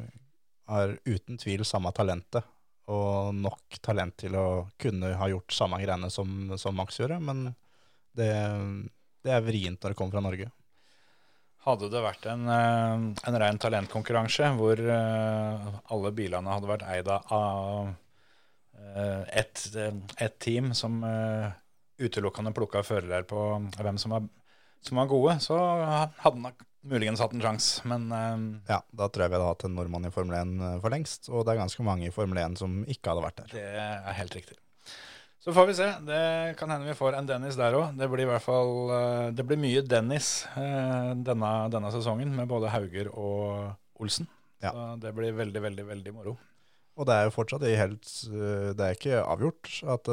[0.70, 2.46] har uten tvil samme talentet,
[2.88, 4.46] og nok talent til å
[4.80, 7.46] kunne ha gjort samme greiene som, som Max gjorde, men
[8.16, 8.30] det,
[9.24, 10.50] det er vrient når det kommer fra Norge.
[11.64, 17.08] Hadde det vært en, eh, en ren talentkonkurranse hvor eh, alle bilene hadde vært eid
[17.08, 17.94] av
[18.76, 21.00] eh, ett et team som
[21.94, 23.40] utelukkende plukka førere på
[23.78, 24.28] hvem som var,
[24.84, 27.86] som var gode, så hadde han muligens hatt en sjanse.
[27.88, 28.10] Men
[28.68, 31.46] Ja, da tror jeg vi hadde hatt en nordmann i Formel 1 for lengst, og
[31.46, 33.54] det er ganske mange i Formel 1 som ikke hadde vært der.
[33.54, 34.58] det er helt riktig.
[35.44, 35.86] Så får vi se.
[36.08, 37.98] Det kan hende vi får en Dennis der òg.
[37.98, 42.48] Det blir i hvert fall eh, Det blir mye Dennis eh, denne, denne sesongen, med
[42.48, 44.28] både Hauger og Olsen.
[44.64, 44.72] Ja.
[44.72, 46.38] Så det blir veldig, veldig, veldig moro.
[46.96, 50.08] Og det er jo fortsatt i helt øh, Det er ikke avgjort at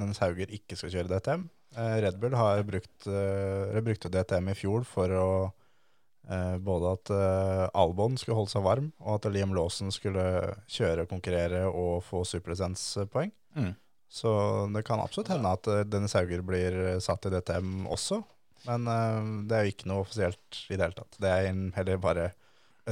[0.00, 1.46] Dennis Hauger ikke skal kjøre DTM.
[1.76, 3.06] Eh, Red Bull har brukt,
[3.86, 5.28] brukte DTM i fjor for å
[6.26, 7.14] eh, både at
[7.70, 10.26] Albon skulle holde seg varm, og at Liam Lawson skulle
[10.66, 13.30] kjøre, konkurrere og få superlisenspoeng.
[13.54, 13.72] Mm.
[14.12, 14.30] Så
[14.74, 18.20] det kan absolutt hende at øh, Dennis Hauger blir øh, satt i DTM også.
[18.68, 21.16] Men uh, det er jo ikke noe offisielt i det hele tatt.
[21.18, 21.48] Det er
[21.78, 22.26] heller bare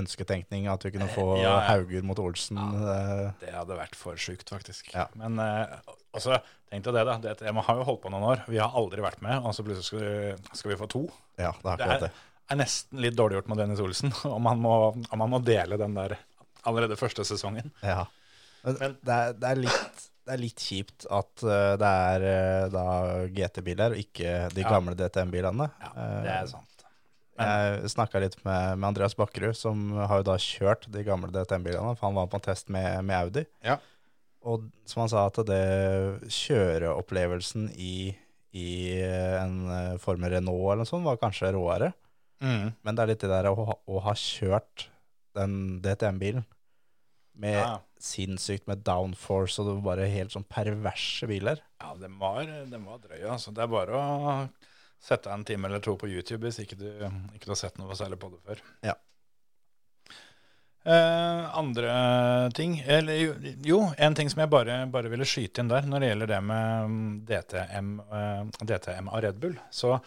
[0.01, 1.57] ønsketenkning at vi kunne få Ja.
[1.69, 2.59] Hauger mot Olsen.
[2.59, 4.91] Ja, Det hadde vært for sjukt, faktisk.
[4.95, 5.07] Ja.
[5.19, 5.79] Men uh,
[6.17, 7.17] også, tenk deg det, da.
[7.23, 8.45] DTM har jo holdt på noen år.
[8.51, 11.05] Vi har aldri vært med, og så plutselig skal vi, skal vi få to.
[11.39, 12.21] Ja, det er Det er,
[12.55, 15.79] er nesten litt dårlig gjort med Dennis Olsen, om han må, om han må dele
[15.81, 16.17] den der
[16.67, 17.71] allerede første sesongen.
[17.83, 18.07] Ja.
[18.65, 22.25] Men, Men- det, er, det, er litt, det er litt kjipt at eh, det er
[22.31, 22.85] eh, da
[23.35, 25.67] GT-biler og ikke de gamle DTM-bilene.
[25.83, 26.67] Ja, Eh, det er sant.
[27.41, 31.95] Jeg snakka litt med, med Andreas Bakkerud, som har jo da kjørt de gamle DTM-bilene,
[31.97, 33.45] for han var på en test med, med Audi.
[33.65, 33.79] Ja.
[34.45, 38.13] Og som han sa, at det kjøreopplevelsen i,
[38.53, 38.69] i
[39.41, 39.57] en
[40.05, 41.91] form Renault eller noe sånt var kanskje råere.
[42.45, 42.71] Mm.
[42.77, 44.91] Men det er litt det der å, å ha kjørt
[45.41, 46.45] den DTM-bilen
[47.41, 47.79] med Ja.
[48.05, 51.63] Sinnssykt med downforce og det var bare helt sånn perverse biler.
[51.83, 53.21] Ja, den var, den var drøy.
[53.35, 53.55] Altså.
[53.55, 54.09] Det er bare å
[55.01, 57.97] sette en time eller to på YouTube hvis ikke du ikke du har sett noe
[57.99, 58.65] særlig på det før.
[58.85, 58.97] Ja.
[60.81, 61.93] Eh, andre
[62.57, 63.37] ting eller,
[63.69, 66.39] jo, en ting som jeg bare, bare ville skyte inn der når det gjelder det
[66.49, 69.99] med mm, DTM, eh, DTM av Red Bull, så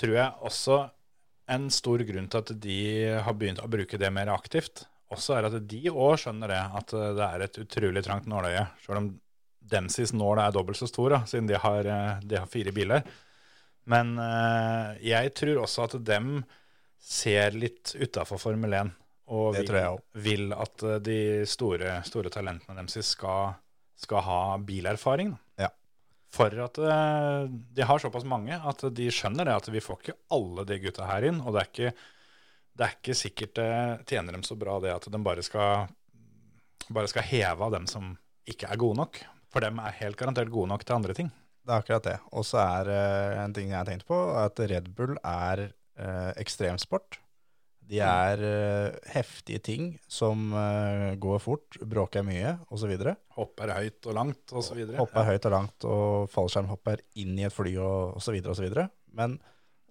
[0.00, 0.80] tror jeg også
[1.50, 2.80] en stor grunn til at de
[3.24, 6.94] har begynt å bruke det mer aktivt, også er at de òg skjønner det, at
[6.94, 8.64] eh, det er et utrolig trangt nåløye.
[8.84, 9.10] Selv om
[9.70, 13.04] Dempseys nål er dobbelt så stor, da, siden de har, eh, de har fire biler.
[13.90, 16.40] Men eh, jeg tror også at dem
[17.00, 18.94] ser litt utafor Formel 1.
[19.30, 19.76] Og vil,
[20.18, 23.52] vil at de store, store talentene deres skal,
[23.98, 25.30] skal ha bilerfaring.
[25.36, 25.66] da.
[25.66, 25.68] Ja.
[26.34, 30.66] For at de har såpass mange at de skjønner det at vi får ikke alle
[30.66, 31.38] de gutta her inn.
[31.42, 31.92] Og det er ikke,
[32.80, 33.72] det er ikke sikkert det
[34.08, 35.90] tjener dem så bra det at de bare skal,
[36.88, 38.14] bare skal heve av dem som
[38.48, 39.20] ikke er gode nok.
[39.52, 41.28] For dem er helt garantert gode nok til andre ting.
[41.60, 42.16] Det er akkurat det.
[42.32, 45.66] Og så er uh, en ting jeg har tenkt på, at Red Bull er
[46.00, 47.18] uh, ekstremsport.
[47.90, 50.54] De er uh, heftige ting som
[51.20, 52.94] går fort, bråker mye osv.
[53.36, 54.84] Hopper høyt og langt osv.
[54.96, 58.40] Hopper høyt og langt og fallskjermhopper inn i et fly og osv.
[58.54, 58.70] osv.
[59.18, 59.36] Men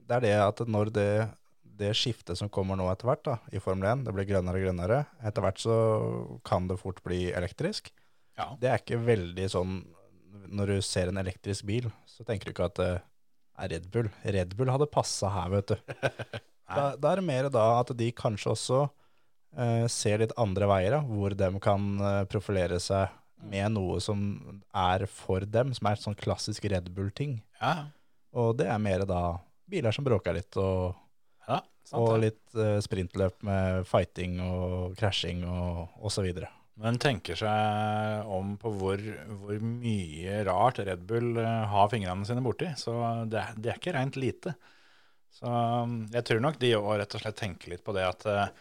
[0.10, 1.10] det er det at når det,
[1.80, 4.68] det skiftet som kommer nå etter hvert da, i Formel 1, det blir grønnere og
[4.68, 5.78] grønnere, etter hvert så
[6.48, 7.92] kan det fort bli elektrisk.
[8.40, 8.52] Ja.
[8.60, 9.80] Det er ikke veldig sånn
[10.50, 12.92] Når du ser en elektrisk bil, så tenker du ikke at det
[13.60, 14.08] er Red Bull.
[14.24, 15.96] Red Bull hadde passa her, vet du.
[16.78, 18.80] da, da er det mer da at de kanskje også
[19.58, 23.12] eh, ser litt andre veier, da, hvor de kan eh, profilere seg
[23.50, 24.24] med noe som
[24.76, 27.40] er for dem, som er et sånn klassisk Red Bull-ting.
[27.62, 27.90] Ja,
[28.36, 29.22] Og det er mer da
[29.70, 30.98] biler som bråker litt, og,
[31.50, 31.60] ja
[31.90, 36.28] sant og litt uh, sprintløp med fighting og krasjing og, osv.
[36.80, 39.02] Men tenker seg om på hvor,
[39.42, 42.70] hvor mye rart Red Bull eh, har fingrene sine borti.
[42.80, 42.94] Så
[43.28, 44.54] det, det er ikke rent lite.
[45.36, 48.24] Så um, jeg tror nok de òg rett og slett tenker litt på det at
[48.32, 48.54] eh,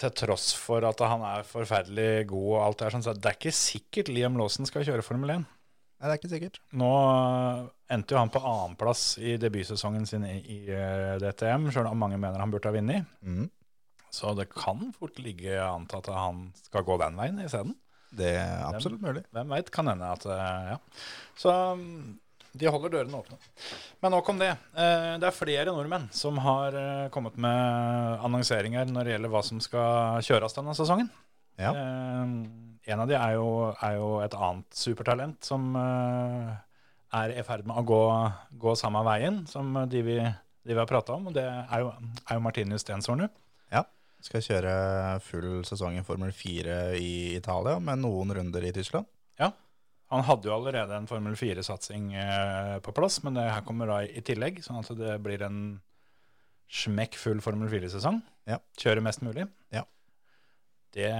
[0.00, 3.32] til tross for at han er forferdelig god og alt det her, sånn, så det
[3.32, 5.48] er ikke sikkert Liam Lawson skal kjøre Formel 1.
[6.00, 6.58] Nei, det er ikke sikkert.
[6.80, 11.90] Nå eh, endte jo han på annenplass i debutsesongen sin i, i eh, DTM, sjøl
[11.90, 13.10] om mange mener han burde ha vunnet.
[13.20, 13.50] Mm.
[14.10, 17.76] Så det kan fort ligge an til at han skal gå den veien isteden.
[18.16, 19.26] Det er absolutt mulig.
[19.36, 20.80] Hvem veit, kan hende at eh, Ja.
[21.36, 22.16] Så mm,
[22.56, 23.36] de holder dørene åpne.
[24.00, 24.50] Men nok om det.
[24.74, 26.74] Det er flere nordmenn som har
[27.14, 31.12] kommet med annonseringer når det gjelder hva som skal kjøres denne sesongen.
[31.60, 31.70] Ja.
[32.90, 36.50] Eh, En av de er jo, er jo et annet supertalent som uh,
[37.14, 38.02] er i ferd med å gå,
[38.58, 41.92] gå samme veien som de vi, de vi har prata om, og det er jo,
[42.26, 43.30] er jo Martinus Stenshorne.
[43.70, 43.84] Ja.
[44.20, 44.74] Skal kjøre
[45.24, 49.08] full sesong i Formel 4 i Italia, med noen runder i Tyskland.
[49.40, 49.52] Ja.
[50.10, 54.00] Han hadde jo allerede en Formel 4-satsing eh, på plass, men det her kommer da
[54.02, 55.78] i tillegg, sånn at det blir en
[56.70, 58.18] smekkfull Formel 4-sesong.
[58.50, 58.58] Ja.
[58.78, 59.46] Kjøre mest mulig.
[59.74, 59.86] Ja.
[60.94, 61.10] Det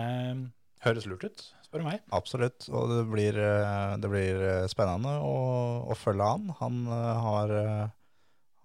[0.85, 2.03] høres lurt ut, spør du meg.
[2.17, 5.35] Absolutt, og det blir, eh, det blir eh, spennende å,
[5.87, 6.49] å følge han.
[6.59, 7.53] Han eh, har,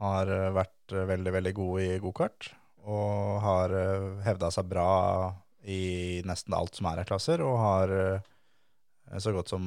[0.02, 2.50] har vært veldig, veldig god i gokart,
[2.86, 3.74] og har
[4.26, 4.90] hevda seg bra
[5.66, 7.94] i nesten alt som er av klasser, og har
[9.22, 9.64] så godt som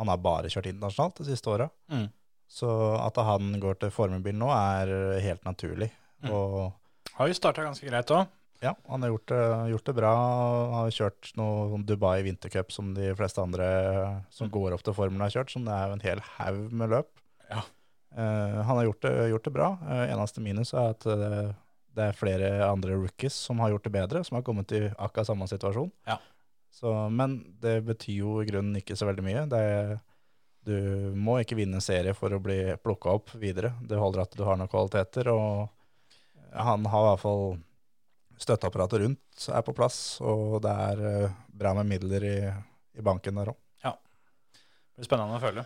[0.00, 1.66] Han har bare kjørt internasjonalt de siste åra.
[1.92, 2.06] Mm.
[2.48, 5.90] Så at han går til formelbil nå, er helt naturlig.
[6.24, 6.30] Mm.
[6.32, 8.24] Og Har jo starta ganske greit òg.
[8.60, 10.12] Ja, han har gjort det, gjort det bra.
[10.12, 13.68] Han har kjørt noe sånn Dubai vintercup som de fleste andre
[14.34, 16.92] som går opp til formelen har kjørt, som det er jo en hel haug med
[16.92, 17.10] løp.
[17.48, 17.64] Ja.
[18.10, 19.70] Uh, han har gjort det, gjort det bra.
[19.86, 21.54] Uh, eneste minus er at eh,
[21.96, 25.30] det er flere andre rookies som har gjort det bedre, som har kommet i akkurat
[25.30, 25.88] samme situasjon.
[26.10, 26.18] Ja.
[26.70, 29.46] Så, men det betyr jo i grunnen ikke så veldig mye.
[29.50, 29.96] Det er,
[30.68, 30.76] du
[31.16, 33.72] må ikke vinne serie for å bli plukka opp videre.
[33.82, 35.72] Det holder at du har noen kvaliteter, og
[36.52, 37.44] han har i hvert fall
[38.40, 42.38] støtteapparatet rundt er på plass, og det er eh, bra med midler i,
[42.96, 43.60] i banken der òg.
[45.00, 45.62] Det blir spennende å følge.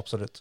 [0.00, 0.38] Absolutt.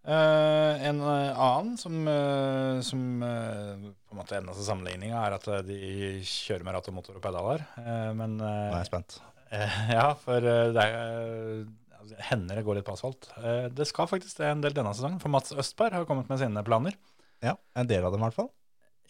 [0.00, 5.44] Uh, en eh, annen som, uh, som uh, på en måte eneste sammenligninga er at
[5.66, 5.76] de
[6.24, 7.66] kjører med ratt og motor og pedaler.
[8.16, 9.18] Men Nå er jeg spent.
[9.90, 11.64] Ja, for det er,
[11.98, 13.28] altså, hender det går litt på asfalt.
[13.74, 16.62] Det skal faktisk det en del denne sesongen, for Mats Østberg har kommet med sine
[16.64, 16.96] planer.
[17.44, 18.52] Ja, en del av dem i hvert fall.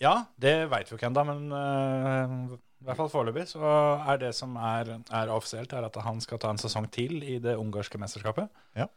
[0.00, 3.60] Ja, det veit vi ikke ennå, men uh, i hvert fall foreløpig så
[4.08, 7.36] er det som er, er offisielt, er at han skal ta en sesong til i
[7.42, 8.48] det ungarske mesterskapet.
[8.78, 8.88] Ja.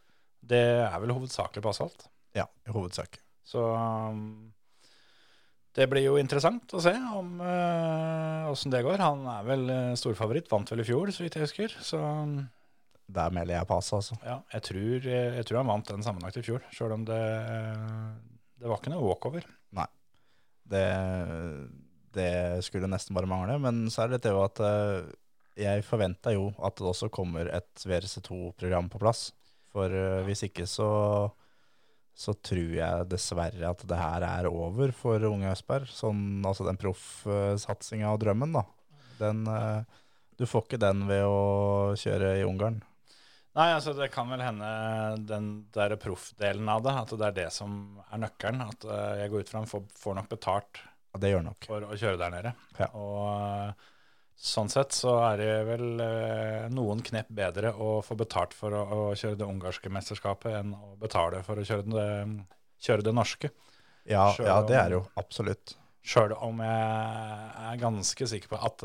[0.44, 2.06] Det er vel hovedsakelig på asfalt.
[2.36, 3.20] Ja, i hovedsak.
[3.44, 4.54] Så um,
[5.76, 7.36] det blir jo interessant å se om
[8.48, 9.02] åssen det går.
[9.02, 11.74] Han er vel eh, storfavoritt, vant vel i fjor, så vidt jeg husker.
[11.82, 12.36] Så um,
[13.10, 14.16] Der melder jeg pass, altså.
[14.24, 17.20] ja, jeg tror, jeg tror han vant den sammenlagt i fjor, sjøl om det,
[18.62, 19.48] det var ikke noe walkover.
[20.70, 20.86] Det,
[22.16, 23.58] det skulle nesten bare mangle.
[23.62, 25.12] Men så er det det at eh,
[25.64, 29.28] jeg forventa jo at det også kommer et VRC2-program på plass.
[29.74, 30.90] For eh, hvis ikke så,
[32.14, 35.90] så tror jeg dessverre at det her er over for unge Østberg.
[35.90, 38.64] Sånn, altså den proffsatsinga og drømmen, da.
[39.20, 40.02] Den, eh,
[40.38, 42.82] du får ikke den ved å kjøre i Ungarn.
[43.54, 44.68] Nei, altså det kan vel hende
[45.28, 48.64] den der proffdelen av det, at det er det som er nøkkelen.
[48.66, 51.68] At eh, jeg går ut fra han får, får nok betalt Ja, det gjør nok.
[51.70, 52.54] for å kjøre der nede.
[52.80, 52.88] Ja.
[52.98, 53.92] Og eh,
[54.34, 58.82] sånn sett så er det vel eh, noen knep bedre å få betalt for å,
[58.82, 62.10] å kjøre det ungarske mesterskapet enn å betale for å kjøre det,
[62.82, 63.54] kjøre det norske.
[64.10, 65.78] Ja, ja, det er jo absolutt.
[66.04, 68.82] Sjøl om jeg er ganske sikker på at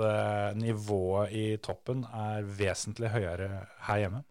[0.56, 4.22] nivået i toppen er vesentlig høyere her hjemme.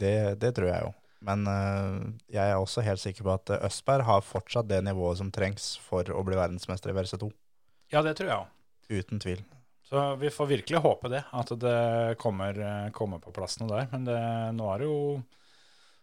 [0.00, 0.90] Det, det tror jeg jo.
[1.28, 1.96] Men eh,
[2.32, 5.74] jeg er også helt sikker på at eh, Østberg har fortsatt det nivået som trengs
[5.84, 7.28] for å bli verdensmester i VRC2.
[7.92, 8.54] Ja, det tror jeg òg.
[8.90, 9.42] Uten tvil.
[9.90, 11.80] Så vi får virkelig håpe det, at det
[12.22, 13.90] kommer, eh, kommer på plass noe der.
[13.92, 14.20] Men det,
[14.56, 15.00] nå er det jo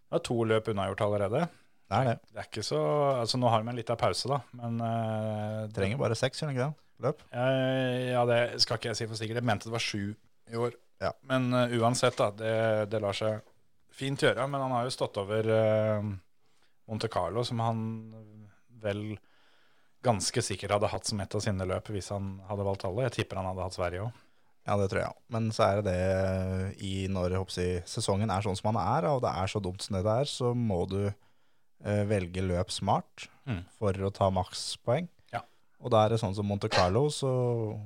[0.07, 1.47] det er to løp unnagjort allerede.
[1.87, 2.15] Det er det.
[2.31, 2.79] Det er ikke så,
[3.23, 6.65] altså Nå har vi en liten pause, da, men uh, Trenger bare seks, gjør ikke
[6.65, 6.83] det?
[7.05, 7.21] Løp.
[7.31, 9.39] Uh, ja, det skal ikke jeg si for sikkert.
[9.39, 10.01] Jeg mente det var sju
[10.51, 10.75] i år.
[11.03, 11.11] Ja.
[11.29, 12.31] Men uh, uansett, da.
[12.35, 12.55] Det,
[12.91, 13.39] det lar seg
[13.97, 14.45] fint gjøre.
[14.49, 16.07] Men han har jo stått over eh,
[16.87, 17.81] Monte Carlo, som han
[18.83, 19.17] vel
[20.05, 23.07] ganske sikkert hadde hatt som et av sine løp hvis han hadde valgt alle.
[23.07, 24.23] Jeg tipper han hadde hatt Sverige òg.
[24.67, 25.19] Ja, det tror jeg òg.
[25.33, 29.21] Men så er det det i når jeg sesongen er sånn som han er, og
[29.23, 33.61] det er så dumt som det er, så må du eh, velge løp smart Mm.
[33.79, 35.05] for å ta makspoeng.
[35.31, 35.39] Ja.
[35.79, 37.29] Og da er det sånn som Monte Carlo, så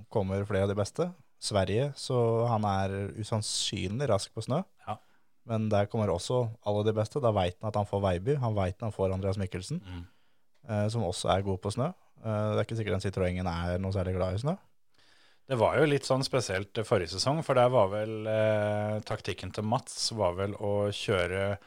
[0.10, 1.06] kommer flere av de beste.
[1.38, 2.18] Sverige, så
[2.50, 4.64] han er usannsynlig rask på snø.
[4.88, 4.96] Ja.
[5.50, 7.22] Men der kommer også alle de beste.
[7.24, 10.04] Da veit han at han får Veiby, han veit han får Andreas Mikkelsen, Mm.
[10.70, 11.88] eh, som også er god på snø.
[12.24, 14.58] Eh, det er ikke sikkert den Citroengen er noe særlig glad i snø.
[15.50, 19.64] Det var jo litt sånn spesielt forrige sesong, for der var vel eh, taktikken til
[19.68, 21.58] Mats var vel å kjøre,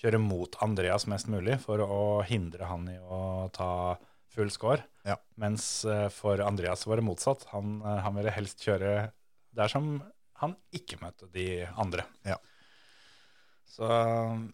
[0.00, 3.96] kjøre mot Andreas mest mulig for å hindre han i å ta
[4.34, 4.80] full score.
[5.04, 5.16] Ja.
[5.36, 7.44] Mens eh, for Andreas var det motsatt.
[7.52, 9.10] Han, eh, han ville helst kjøre
[9.54, 9.98] der som
[10.40, 12.06] han ikke møtte de andre.
[12.24, 12.38] Ja.
[13.74, 13.86] Så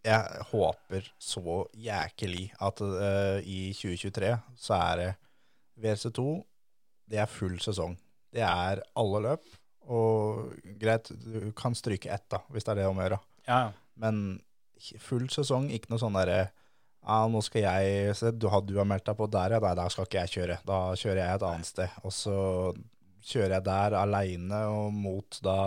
[0.06, 5.10] jeg håper så jækelig at uh, i 2023 så er det
[5.80, 6.24] WRC2,
[7.10, 7.98] det er full sesong.
[8.32, 9.50] Det er alle løp,
[9.90, 13.20] og greit, du kan stryke ett da, hvis det er det om å gjøre.
[13.48, 13.60] ja,
[14.00, 14.40] Men
[15.02, 16.46] full sesong, ikke noe sånn derre
[17.00, 19.72] ja, nå skal jeg se, du har, du har meldt deg på der, ja, nei,
[19.76, 20.56] da skal ikke jeg kjøre.
[20.68, 21.94] Da kjører jeg et annet sted.
[22.04, 22.36] Og så
[23.24, 25.60] kjører jeg der aleine og mot da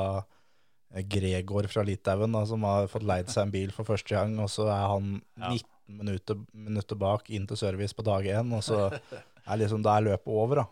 [1.10, 4.52] Gregor fra Litauen, da, som har fått leid seg en bil for første gang, og
[4.54, 5.50] så er han Ja.
[5.50, 9.98] 19 minutter, minutter bak inn til service på dag én, og så er liksom, da
[9.98, 10.66] er løpet over, da.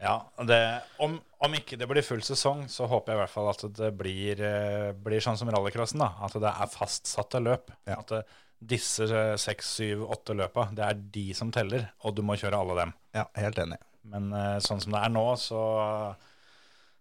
[0.00, 0.58] Ja, det,
[1.00, 3.90] om, om ikke det blir full sesong, så håper jeg i hvert fall at det
[3.96, 6.02] blir, eh, blir sånn som rallycrossen.
[6.04, 7.72] da, At det er fastsatte løp.
[7.88, 7.96] Ja.
[8.02, 8.22] At det,
[8.60, 12.60] disse eh, seks, syv, åtte løpa, det er de som teller, og du må kjøre
[12.60, 12.92] alle dem.
[13.16, 13.78] Ja, helt enig.
[14.04, 15.62] Men eh, sånn som det er nå, så,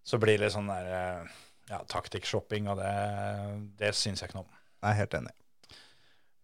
[0.08, 1.36] så blir det sånn der eh,
[1.70, 2.94] ja, taktikkshopping, og det,
[3.80, 4.62] det syns jeg ikke noe om.
[4.82, 5.34] Jeg er helt enig.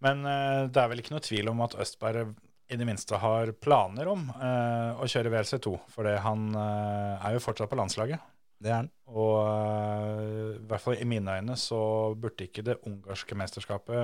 [0.01, 2.33] Men uh, det er vel ikke noe tvil om at Østberg
[2.71, 7.43] i det minste har planer om uh, å kjøre WLC2, for han uh, er jo
[7.43, 8.23] fortsatt på landslaget.
[8.61, 8.91] Det er han.
[9.09, 11.79] Og i hvert fall i mine øyne så
[12.13, 13.97] burde ikke det ungarske mesterskapet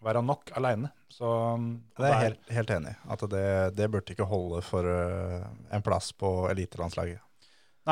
[0.00, 0.88] være nok alene.
[1.12, 1.28] Så
[1.98, 2.94] Det er jeg helt, helt enig.
[3.12, 3.44] At det,
[3.76, 7.20] det burde ikke holde for en plass på elitelandslaget.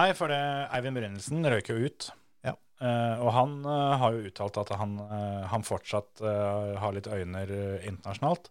[0.00, 0.40] Nei, for det,
[0.72, 2.08] Eivind Brynildsen røyker jo ut.
[2.80, 2.86] Ja.
[2.86, 7.46] Eh, og han uh, har jo uttalt at han, uh, han fortsatt har litt øyne
[7.46, 8.50] eh, internasjonalt.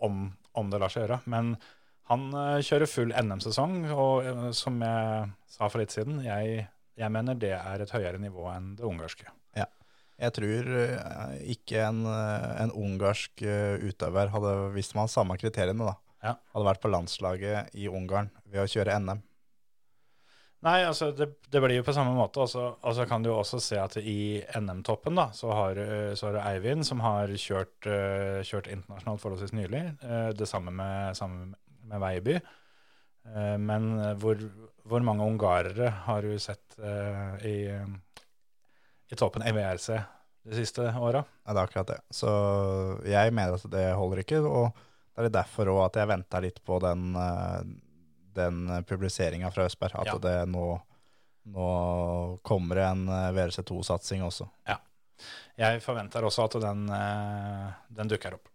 [0.00, 0.18] om,
[0.52, 1.16] om det lar seg gjøre.
[1.26, 1.56] Men
[2.06, 2.30] han
[2.62, 7.82] kjører full NM-sesong, og som jeg sa for litt siden, jeg, jeg mener det er
[7.82, 9.26] et høyere nivå enn det ungarske.
[10.20, 10.66] Jeg tror
[11.48, 16.34] ikke en, en ungarsk utøver hadde, hvis man har samme kriteriene, da, Ja.
[16.52, 19.22] hadde vært på landslaget i Ungarn ved å kjøre NM.
[20.60, 22.42] Nei, altså det, det blir jo på samme måte.
[22.44, 22.50] Og
[22.96, 26.36] så kan du jo også se at i NM-toppen da, så har, eh, så har
[26.36, 29.80] du Eivind som har kjørt, eh, kjørt internasjonalt forholdsvis nylig.
[30.04, 31.54] Eh, Det samme med, samme
[31.88, 32.40] med Veiby.
[33.60, 33.84] Men
[34.16, 34.40] hvor,
[34.88, 36.72] hvor mange ungarere har du sett
[37.44, 37.68] i,
[39.12, 39.98] i toppen i VRC
[40.48, 41.20] de siste åra?
[41.44, 41.98] Ja, det er akkurat det.
[42.16, 42.30] Så
[43.04, 44.72] jeg mener at det holder ikke, og
[45.20, 47.12] det er derfor òg at jeg venta litt på den,
[48.40, 49.94] den publiseringa fra Østberg.
[50.02, 50.18] At Ja.
[50.24, 50.66] det nå,
[51.54, 51.70] nå
[52.46, 54.48] kommer det en øh, VRC2-satsing også.
[54.68, 54.78] Ja.
[55.60, 58.46] Jeg forventer også at den, eh, den dukker opp.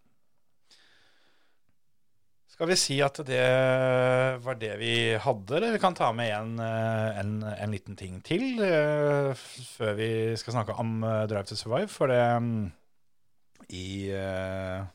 [2.56, 3.42] Skal vi si at det
[4.40, 8.16] var det vi hadde, eller vi kan ta med en, eh, en, en liten ting
[8.24, 9.34] til eh,
[9.76, 10.08] før vi
[10.40, 11.90] skal snakke om eh, Drive to Survive?
[11.92, 12.72] For det mm,
[13.76, 14.86] i, eh,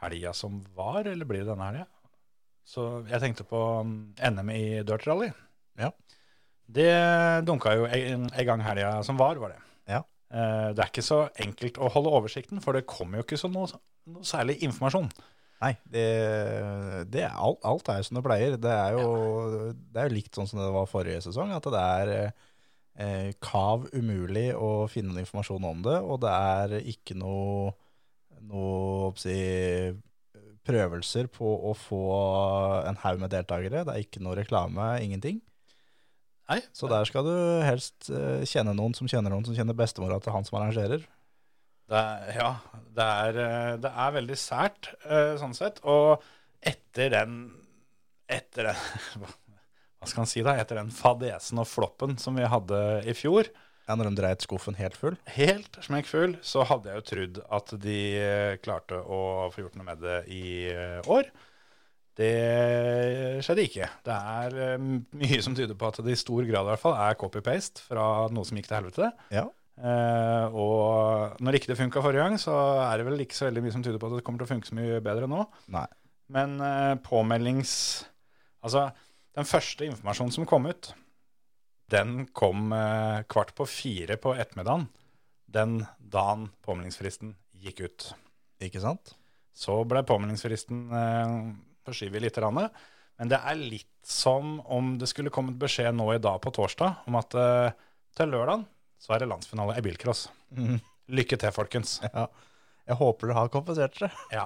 [0.00, 1.86] helga som var, eller blir det denne helga?
[2.66, 5.28] Så jeg tenkte på NM i dirt rally.
[5.78, 5.92] Ja.
[6.66, 6.90] Det
[7.46, 9.60] dunka jo en, en gang helga som var, var det.
[9.92, 10.00] Ja.
[10.34, 13.50] Eh, Det er ikke så enkelt å holde oversikten, for det kommer jo ikke så
[13.52, 13.70] noe,
[14.10, 15.06] noe særlig informasjon.
[15.62, 16.02] Nei, det,
[17.08, 18.58] det er, alt, alt er jo som det pleier.
[18.60, 19.06] Det er jo,
[19.72, 23.86] det er jo likt sånn som det var forrige sesong, at det er eh, kav
[23.94, 27.70] umulig å finne noe informasjon om det, og det er ikke noe,
[28.50, 29.38] noe oppsi,
[30.66, 32.00] prøvelser på å få
[32.88, 33.84] en haug med deltakere.
[33.86, 35.40] Det er ikke noe reklame, ingenting.
[36.46, 37.34] Nei, Så der skal du
[37.66, 41.02] helst eh, kjenne noen som kjenner noen som kjenner bestemora til han som arrangerer.
[41.86, 42.50] Det er, ja,
[42.94, 45.82] det er, eh, det er veldig sært, eh, sånn sett.
[45.86, 46.22] Og
[46.62, 47.38] etter den
[48.26, 48.78] Etter den
[50.00, 50.56] Hva skal man si, da?
[50.58, 53.46] Etter den fadesen og floppen som vi hadde i fjor,
[53.86, 55.14] Ja, når de dreit skuffen helt full.
[55.36, 59.20] helt smekkfull, så hadde jeg jo trodd at de eh, klarte å
[59.54, 61.30] få gjort noe med det i eh, år.
[62.16, 62.32] Det
[63.44, 63.86] skjedde ikke.
[64.08, 64.88] Det er eh,
[65.20, 68.26] mye som tyder på at det i stor grad i hvert fall er copy-paste fra
[68.32, 69.12] noe som gikk til helvete.
[69.34, 69.46] Ja.
[69.76, 72.56] Eh, og når ikke det funka forrige gang, så
[72.88, 74.52] er det vel ikke så veldig mye som tyder på at det kommer til å
[74.54, 75.46] funke så mye bedre nå.
[75.76, 75.86] Nei.
[76.32, 77.72] Men eh, påmeldings...
[78.66, 78.88] Altså,
[79.36, 80.88] den første informasjonen som kom ut,
[81.92, 84.88] den kom eh, kvart på fire på ettermiddagen.
[85.46, 88.08] Den dagen påmeldingsfristen gikk ut.
[88.62, 89.14] Ikke sant?
[89.56, 91.36] Så ble påmeldingsfristen eh,
[91.86, 92.40] forskyvet litt.
[92.42, 92.68] Rande.
[93.16, 97.06] men det er litt som om det skulle kommet beskjed nå i dag på torsdag
[97.08, 97.70] om at eh,
[98.16, 98.66] til lørdagen
[99.00, 100.26] så er det landsfinale i bilcross.
[100.50, 100.80] Mm.
[101.16, 102.00] Lykke til, folkens.
[102.12, 102.28] Ja.
[102.86, 104.12] Jeg håper dere har kompensert dere.
[104.36, 104.44] Ja,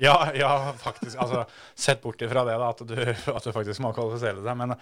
[0.00, 1.18] ja, ja faktisk.
[1.20, 1.42] Altså,
[1.76, 2.94] sett bort ifra det, da, at du,
[3.36, 4.56] at du faktisk må kvalifisere deg.
[4.56, 4.72] Men,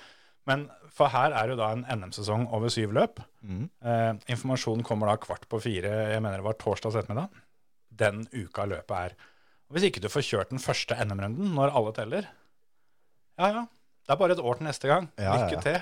[0.49, 3.21] men for her er jo da en NM-sesong over syv løp.
[3.45, 3.67] Mm.
[3.85, 7.29] Eh, informasjonen kommer da kvart på fire, jeg mener det var torsdags ettermiddag.
[8.01, 9.15] Den uka løpet er.
[9.69, 12.29] Og Hvis ikke du får kjørt den første NM-runden når alle teller,
[13.41, 13.63] ja ja,
[14.07, 15.09] det er bare et år til neste gang.
[15.19, 15.61] Ja, ja, Lykke ja.
[15.61, 15.81] til.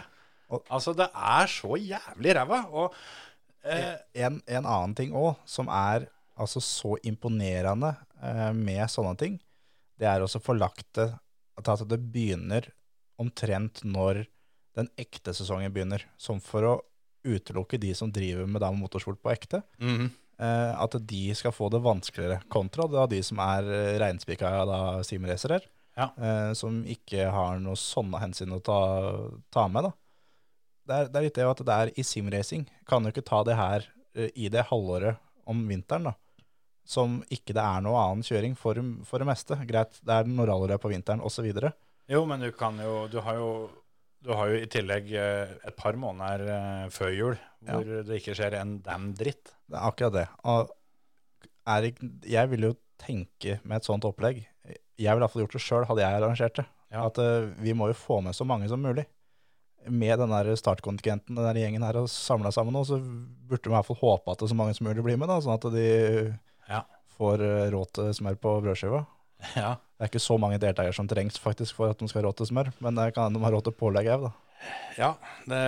[0.50, 2.61] Og- Altså, det er så jævlig ræva.
[2.72, 2.94] Og
[3.64, 6.06] eh, En, en annen ting òg, som er
[6.38, 9.38] altså så imponerende eh, med sånne ting,
[9.98, 11.12] det er også få lagt det
[11.59, 12.68] at det begynner
[13.18, 14.26] omtrent når
[14.79, 16.07] den ekte sesongen begynner.
[16.20, 16.76] Som for å
[17.26, 19.62] utelukke de som driver med da motorsport på ekte.
[19.83, 20.11] mhm.
[20.39, 23.64] Eh, at de skal få det vanskeligere, kontra da de som er
[23.99, 25.59] reinspika reinspikka da simracere.
[25.99, 26.12] Ja.
[26.14, 28.79] Eh, som ikke har noe sånne hensyn å ta,
[29.51, 29.89] ta med.
[29.89, 29.93] da.
[30.89, 32.68] Det er, det er litt det at det er i simracing.
[32.89, 35.18] Kan jo ikke ta det her eh, i det halvåret
[35.49, 36.14] om vinteren, da.
[36.89, 39.59] Som ikke det er noe annen kjøring for, for det meste.
[39.68, 41.51] Greit, det er noen rallyløp på vinteren osv.
[42.09, 43.51] Jo, men du kan jo Du har jo,
[44.25, 47.37] du har jo i tillegg eh, et par måneder eh, før jul
[47.69, 49.53] hvor det ikke skjer en damn dritt.
[49.69, 50.27] Det er akkurat det.
[50.47, 50.73] Og
[51.69, 54.79] er ikke, jeg ville jo tenke med et sånt opplegg Jeg
[55.14, 56.64] ville iallfall gjort det sjøl, hadde jeg arrangert det.
[56.91, 57.05] Ja.
[57.07, 59.05] At uh, vi må jo få med så mange som mulig.
[59.87, 63.71] Med den der startkontingenten, den der gjengen her, og samla sammen nå, så burde vi
[63.71, 65.69] i hvert fall håpe at det så mange som mulig blir med, da, sånn at
[65.75, 65.87] de
[66.66, 66.83] Ja.
[67.14, 67.45] får
[67.75, 69.05] råd til smør på brødskiva.
[69.55, 69.76] Ja.
[69.99, 72.39] Det er ikke så mange deltakere som trengs faktisk for at de skal ha råd
[72.39, 74.32] til smør, men det kan hende de har råd til pålegg òg, da.
[74.99, 75.09] Ja,
[75.47, 75.62] det,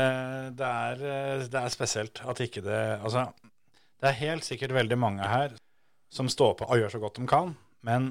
[0.58, 3.28] det, er, eh, det er spesielt at ikke det Altså,
[4.02, 5.54] det er helt sikkert veldig mange her
[6.10, 7.52] som står på og gjør så godt de kan,
[7.86, 8.08] men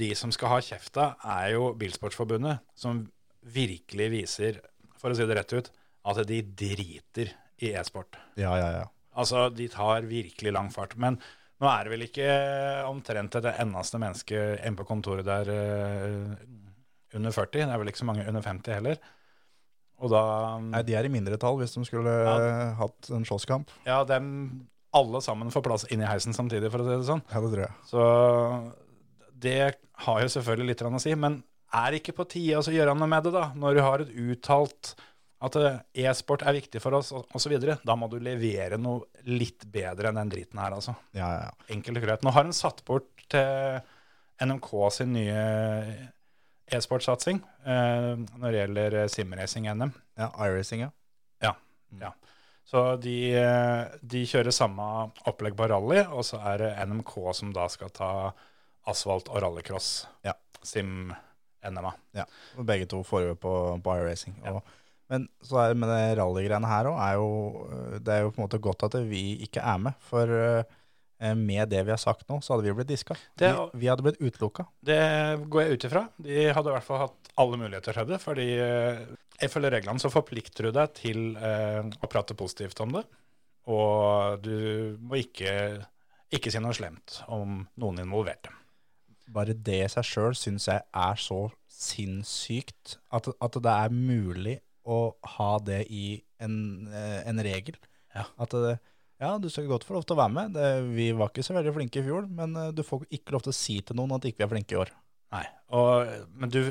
[0.00, 3.02] de som skal ha kjefta, er jo Bilsportsforbundet, som
[3.42, 4.60] virkelig viser,
[5.00, 5.68] for å si det rett ut,
[6.08, 8.16] at de driter i e-sport.
[8.40, 8.86] Ja, ja, ja.
[9.20, 10.96] Altså, de tar virkelig lang fart.
[10.96, 11.18] Men
[11.60, 12.28] nå er det vel ikke
[12.88, 16.34] omtrent det eneste mennesket inne på kontoret der uh,
[17.16, 17.50] under 40.
[17.52, 19.00] Det er vel ikke så mange under 50 heller.
[20.00, 20.22] Og da
[20.64, 22.36] Nei, de er i mindretall hvis de skulle Ja.
[22.40, 23.68] eh, hatt en slåsskamp.
[23.84, 24.30] Ja, dem
[24.96, 27.20] alle sammen får plass inn i heisen samtidig, for å si det sånn.
[27.30, 27.74] Ja, det tror jeg.
[27.86, 28.06] Så
[29.44, 29.58] det
[30.06, 31.12] har jo selvfølgelig litt å si.
[31.14, 31.42] Men
[31.72, 33.52] er det ikke på tide å gjøre noe med det, da?
[33.54, 34.94] Når du har et uttalt
[35.40, 37.56] at eh, e-sport er viktig for oss, osv.
[37.84, 40.96] Da må du levere noe litt bedre enn den driten her, altså.
[41.16, 41.74] Ja, ja, ja.
[41.76, 42.24] Enkelt og greit.
[42.26, 43.80] Nå har hun satt bort til
[44.40, 45.42] NMK sin nye
[46.70, 49.94] e-sportsatsing eh, når det gjelder eh, simracing-NM.
[50.20, 50.92] Ja, iRacing, ja.
[52.70, 54.84] Så de, eh, de kjører samme
[55.26, 58.10] opplegg på rally, og så er det NMK som da skal ta
[58.90, 59.88] asfalt og rallycross.
[60.22, 60.36] Ja.
[60.62, 61.90] Sim-NM-a.
[62.14, 62.28] Ja,
[62.60, 64.36] og begge to får jo på, på iRacing.
[64.52, 64.60] Og,
[65.10, 67.30] Men så er med det rallygreiene her òg, er jo
[67.66, 69.98] øh, Det er jo på en måte godt at vi ikke er med.
[70.06, 70.62] For øh,
[71.36, 73.14] med det vi har sagt nå, så hadde vi blitt diska.
[73.14, 74.64] Vi, Det vi, vi hadde blitt utelukka.
[74.80, 75.00] Det
[75.50, 76.04] går jeg ut ifra.
[76.16, 78.20] De hadde i hvert fall hatt alle muligheter til det.
[78.22, 79.02] fordi eh,
[79.42, 83.04] ifølge reglene så forplikter du deg til eh, å prate positivt om det.
[83.70, 85.52] Og du må ikke,
[86.32, 88.54] ikke si noe slemt om noen involverte.
[89.30, 92.98] bare det i seg sjøl syns jeg er så sinnssykt.
[93.12, 94.58] At, at det er mulig
[94.90, 95.00] å
[95.36, 96.56] ha det i en,
[96.88, 97.78] eh, en regel.
[98.16, 98.26] Ja.
[98.42, 98.78] At det,
[99.20, 100.56] ja, du skal godt få lov til å være med.
[100.56, 103.44] Det, vi var ikke så veldig flinke i fjor, men eh, du får ikke lov
[103.46, 104.92] til å si til noen at ikke vi er flinke i år.
[105.36, 105.44] Nei.
[105.76, 106.62] Og, men du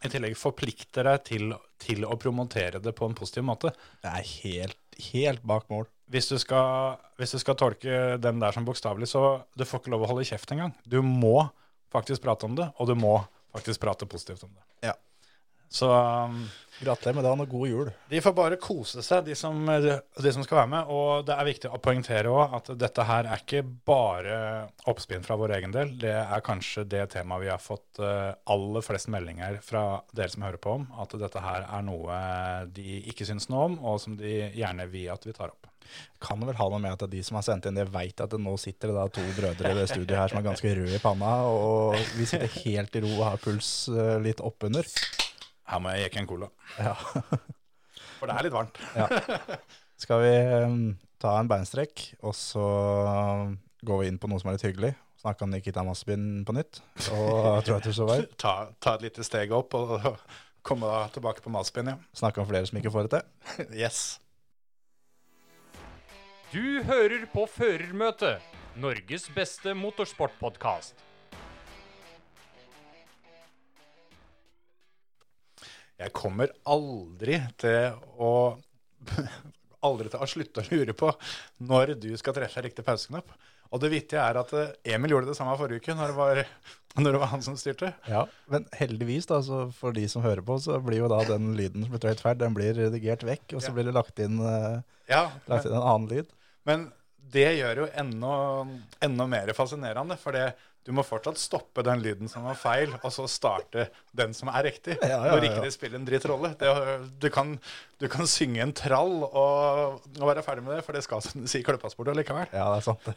[0.00, 3.72] i tillegg forplikter deg til, til å promotere det på en positiv måte.
[4.00, 4.78] Det er helt,
[5.10, 5.88] helt bak mål.
[6.10, 9.92] Hvis du, skal, hvis du skal tolke den der som bokstavelig, så du får ikke
[9.94, 10.72] lov å holde kjeft engang.
[10.82, 11.44] Du må
[11.92, 13.18] faktisk prate om det, og du må
[13.54, 14.90] faktisk prate positivt om det.
[14.90, 14.96] Ja.
[15.70, 16.42] Så um,
[16.80, 17.88] Gratulerer med dagen og god jul.
[18.08, 20.88] de får bare kose seg, de som, de som skal være med.
[20.88, 24.38] Og det er viktig å poengtere òg at dette her er ikke bare
[24.88, 25.92] oppspinn fra vår egen del.
[26.00, 30.48] Det er kanskje det temaet vi har fått eh, aller flest meldinger fra dere som
[30.48, 30.88] hører på om.
[31.04, 32.16] At dette her er noe
[32.72, 35.68] de ikke syns noe om, og som de gjerne vil at vi tar opp.
[36.22, 38.40] Kan vel ha noe med at de som har sendt inn det, veit at det
[38.40, 41.40] nå sitter det to brødre i det studioet her som er ganske røde i panna,
[41.50, 44.88] og vi sitter helt i ro og har puls eh, litt oppunder.
[45.70, 46.50] Her må jeg jekke en cola.
[46.78, 46.96] Ja.
[48.18, 48.80] For det er litt varmt.
[50.02, 50.74] Skal vi eh,
[51.22, 52.64] ta en beinstrekk, og så
[53.86, 54.92] går vi inn på noe som er litt hyggelig.
[55.20, 56.80] Snakke om Nikita Masbin på nytt,
[57.12, 58.24] og tror jeg du så var.
[58.40, 59.92] Ta, ta et lite steg opp og
[60.64, 61.98] komme da tilbake på matspinn, ja.
[62.16, 63.68] Snakke om flere som ikke får det til.
[63.76, 64.00] Yes.
[66.50, 68.40] Du hører på Førermøtet,
[68.80, 71.09] Norges beste motorsportpodkast.
[76.00, 78.32] Jeg kommer aldri til å
[79.88, 81.08] Aldri til å slutte å lure på
[81.64, 83.30] når du skal treffe riktig pauseknapp.
[83.72, 86.40] Og det vittige er at eh, Emil gjorde det samme forrige uke, når det var,
[87.00, 87.92] når det var han som styrte.
[88.10, 91.54] Ja, Men heldigvis, da, så for de som hører på, så blir jo da den
[91.56, 93.76] lyden som blir trøyt feil, den blir redigert vekk, og så Ja.
[93.78, 94.82] blir det lagt inn, eh,
[95.14, 96.28] Ja, lagt inn en annen lyd.
[96.68, 96.90] Men
[97.30, 98.34] det gjør jo enda,
[99.06, 100.50] enda mer fascinerende, for det,
[100.86, 104.64] du må fortsatt stoppe den lyden som var feil, og så starte den som er
[104.70, 104.96] riktig.
[105.02, 106.54] Ja, ja, Når ikke det spiller en dritt rolle.
[106.60, 106.70] Det,
[107.20, 107.52] du, kan,
[108.00, 111.44] du kan synge en trall og, og være ferdig med det, for det skal som
[111.44, 112.48] du sier klippes bort likevel.
[112.54, 113.10] Ja, det er sant.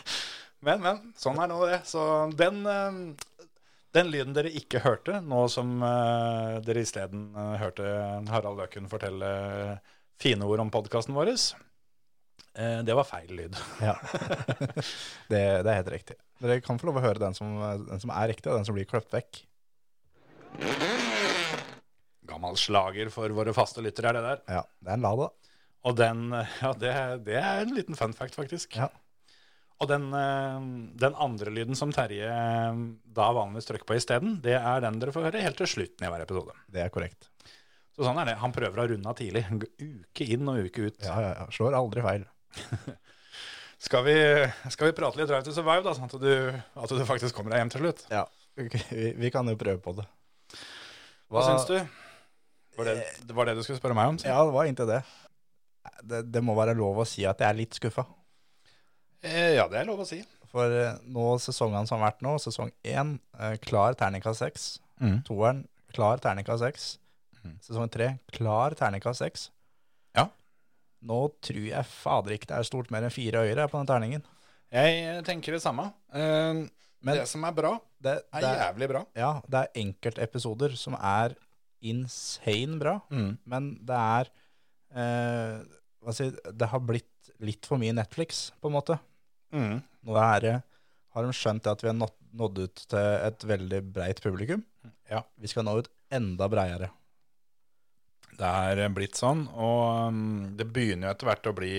[0.60, 0.98] Men, men.
[1.16, 1.78] Sånn er nå det.
[1.88, 2.02] Så
[2.36, 3.46] den, eh,
[3.96, 7.86] den lyden dere ikke hørte, nå som eh, dere isteden uh, hørte
[8.28, 9.30] Harald Løken fortelle
[10.20, 13.56] fine ord om podkasten vår, eh, det var feil lyd.
[13.80, 13.96] Ja.
[15.32, 16.20] det, det er helt riktig.
[16.40, 17.52] Dere kan få lov å høre den som,
[17.86, 19.42] den som er riktig, og den som blir kløpt vekk.
[22.30, 24.42] Gammel slager for våre faste lyttere er det der.
[24.60, 25.28] Ja, det er en Lada.
[25.88, 26.94] Og den, ja, det,
[27.26, 28.76] det er en liten fun fact, faktisk.
[28.76, 28.90] Ja.
[29.80, 30.64] Og den, eh,
[31.00, 32.80] den andre lyden som Terje eh,
[33.16, 36.10] da vanligvis trykker på isteden, det er den dere får høre helt til slutten i
[36.12, 36.56] hver episode.
[36.68, 37.30] Det er korrekt.
[37.96, 38.40] Så sånn er det.
[38.42, 39.46] Han prøver å runde av tidlig.
[39.80, 41.00] Uke inn og uke ut.
[41.04, 41.48] Ja, ja, ja.
[41.52, 42.28] Slår aldri feil.
[43.80, 44.16] Skal, vi,
[44.68, 46.32] skal vi prate litt Drive to Survive, da, sånn at du,
[46.84, 48.02] at du faktisk kommer deg hjem til slutt?
[48.12, 48.26] Ja,
[48.60, 50.04] vi, vi kan jo prøve på det.
[51.32, 51.78] Hva, syns du?
[52.76, 54.18] Var det, det var det du skulle spørre meg om?
[54.24, 55.00] Ja, det var egentlig det.
[56.12, 56.20] det.
[56.34, 58.04] Det må være lov å si at jeg er litt skuffa.
[59.24, 60.20] Eh, ja, det er lov å si.
[60.50, 64.68] For eh, nå sesongene som har vært nå, sesong én, eh, klar terningkast seks.
[65.00, 65.20] Mm.
[65.28, 65.64] Toeren,
[65.94, 66.90] klar terningkast seks.
[67.44, 67.56] Mm.
[67.64, 69.48] Sesong tre, klar terningkast seks.
[71.06, 74.24] Nå tror jeg fader ikke det er stort mer enn fire øyre på den terningen.
[74.70, 75.88] Jeg tenker det samme.
[76.12, 76.66] Uh,
[77.00, 79.04] Men det som er bra, det, er det, er, jævlig bra.
[79.16, 81.34] ja, det er enkeltepisoder som er
[81.80, 82.98] insane bra,
[83.48, 84.28] men det er
[84.92, 88.98] uh, si, Det har blitt litt for mye Netflix, på en måte.
[89.56, 89.80] Mm.
[90.04, 90.60] Nå er
[91.10, 94.62] har de skjønt at vi har nådd ut til et veldig breit publikum.
[95.10, 95.24] Ja.
[95.40, 96.90] Vi skal nå ut enda breiere.
[98.38, 100.20] Det er blitt sånn, og um,
[100.56, 101.72] det begynner jo etter hvert å bli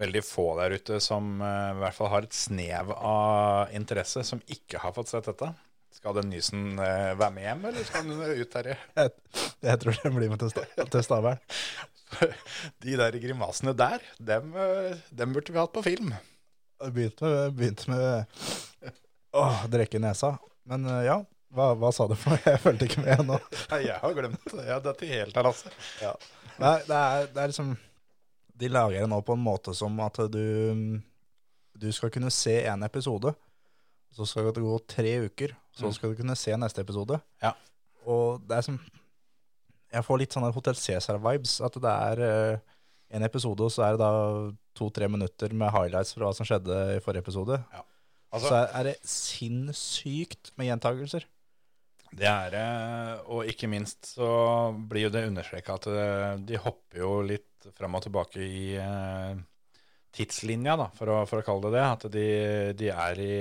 [0.00, 4.42] veldig få der ute som uh, i hvert fall har et snev av interesse, som
[4.50, 5.52] ikke har fått sett dette.
[5.94, 8.72] Skal den Nysen uh, være med hjem, eller skal den ut, her?
[8.98, 9.14] Jeg,
[9.70, 11.40] jeg tror det blir med til, sta- Stavern.
[12.84, 14.52] De der grimasene der, dem,
[15.10, 16.12] dem burde vi hatt på film.
[16.84, 18.92] Begynte med, begynte med
[19.34, 20.34] å drikke nesa.
[20.68, 21.16] Men eh, ja,
[21.54, 22.42] hva, hva sa du for noe?
[22.52, 23.38] Jeg fulgte ikke med nå.
[23.72, 24.64] Nei, Jeg har glemt det.
[24.68, 25.72] Ja, dette helt her, altså.
[26.60, 27.72] Nei, det er, det er liksom
[28.62, 30.44] De lager det nå på en måte som at du
[31.80, 33.32] Du skal kunne se en episode,
[34.14, 35.94] så skal det gå tre uker, så Mm.
[35.96, 37.16] skal du kunne se neste episode.
[37.42, 37.50] Ja.
[38.06, 38.76] Og det er som
[39.90, 41.56] Jeg får litt sånne Hotell Cæsar-vibes.
[41.66, 42.58] At det er eh,
[43.14, 46.78] en episode, og så er det da to-tre minutter med highlights fra hva som skjedde
[46.96, 47.58] i forrige episode.
[48.34, 51.26] Altså, så er, er det sinnssykt med gjentagelser.
[52.14, 52.66] Det er det,
[53.34, 54.28] og ikke minst så
[54.90, 59.32] blir jo det understreka at eh, de hopper jo litt fram og tilbake i eh,
[60.14, 61.86] tidslinja, da, for å, for å kalle det det.
[61.88, 62.28] At de,
[62.78, 63.38] de er i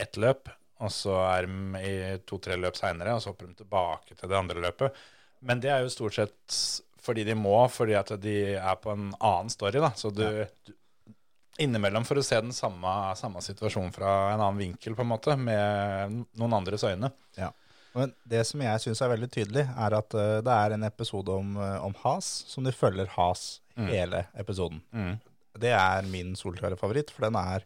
[0.00, 0.48] ett løp,
[0.80, 4.38] og så er de i to-tre løp seinere, og så hopper de tilbake til det
[4.38, 5.04] andre løpet.
[5.44, 6.58] Men det er jo stort sett
[7.04, 9.92] fordi de må, fordi at de er på en annen story, da.
[9.98, 10.24] Så du,
[10.64, 10.72] du
[11.62, 15.36] Innimellom for å se den samme, samme situasjonen fra en annen vinkel, på en måte,
[15.38, 17.12] med noen andres øyne.
[17.38, 17.52] Ja.
[17.94, 21.34] Men det som jeg syns er veldig tydelig, er at uh, det er en episode
[21.34, 24.82] om, eh, om Has, som de følger Has hele episoden.
[25.58, 27.64] Det er min solklare favoritt, for den er,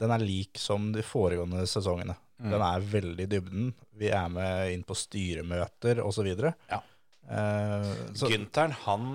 [0.00, 2.16] den er lik som de foregående sesongene.
[2.38, 3.72] Den er veldig i dybden.
[3.98, 6.28] Vi er med inn på styremøter osv.
[6.70, 6.82] Ja.
[7.28, 9.08] Uh, så, Gynteren, han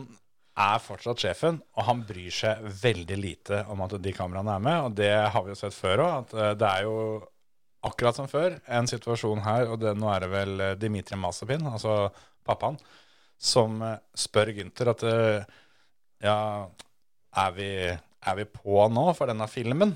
[0.53, 4.81] er fortsatt sjefen, og han bryr seg veldig lite om at de kameraene er med.
[4.85, 6.97] Og det har vi jo sett før òg, at det er jo
[7.84, 11.65] akkurat som før en situasjon her, og det, nå er det vel eh, Dimitri Masapin,
[11.67, 12.07] altså
[12.47, 12.79] pappaen,
[13.39, 15.59] som eh, spør Gynter at eh,
[16.23, 16.38] ja,
[17.43, 19.95] er vi, er vi på nå for denne filmen?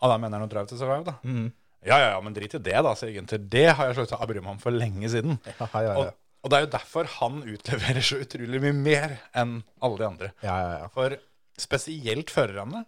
[0.00, 1.18] Og da mener han å Drive to Survive, da.
[1.20, 1.50] Mm.
[1.84, 3.40] Ja, ja, ja, men drit i det, da, sier Gynter.
[3.52, 5.36] Det har jeg sluttet å bry meg om for lenge siden.
[5.48, 5.96] ja, ja, ja.
[6.00, 10.08] Og, og det er jo derfor han utleverer så utrolig mye mer enn alle de
[10.08, 10.32] andre.
[10.44, 10.88] ja, ja, ja.
[10.94, 11.16] For
[11.60, 12.86] spesielt førerne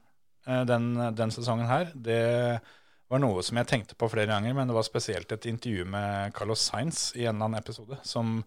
[0.64, 2.22] den, den sesongen her, det
[3.13, 6.33] var noe som jeg tenkte på flere ganger, men det var spesielt et intervju med
[6.37, 8.39] Carlos Sainz i en eller annen episode, som,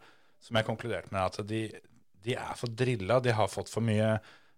[0.41, 1.68] som jeg konkluderte med at de,
[2.26, 4.16] de er for drilla, de har fått for mye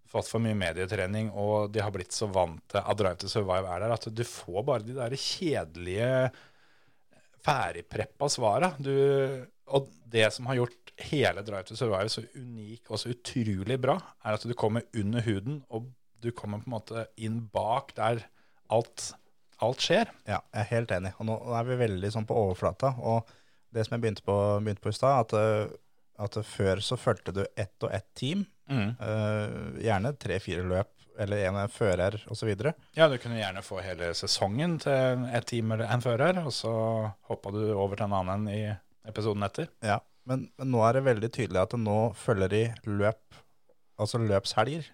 [0.08, 3.68] fått for mye medietrening, og de har blitt så vant til at Drive to Survive
[3.68, 6.12] er der, at du får bare de der kjedelige
[7.44, 8.72] ferdigpreppa svara.
[9.76, 13.98] Og det som har gjort hele Drive to Survive så unik og så utrolig bra,
[14.24, 15.92] er at du kommer under huden, og
[16.24, 18.24] du kommer på en måte inn bak der
[18.74, 19.12] alt,
[19.66, 20.10] alt skjer.
[20.28, 21.14] Ja, jeg er helt enig.
[21.20, 22.94] Og nå er vi veldig sånn på overflata.
[23.00, 23.28] Og
[23.74, 25.76] det som jeg begynte på, begynte på i stad, at, eh,
[26.24, 28.46] at før så fulgte du ett og ett team.
[29.00, 32.50] eh, gjerne tre-fire løp, eller en fører osv.
[32.98, 36.74] Ja, du kunne gjerne få hele sesongen til et team eller en fører, og så
[37.30, 38.60] hoppa du over til en annen i
[39.08, 39.70] episoden etter.
[39.82, 43.24] Ja, men, men nå er det veldig tydelig at nå følger de løp,
[43.98, 44.86] altså løpshelger.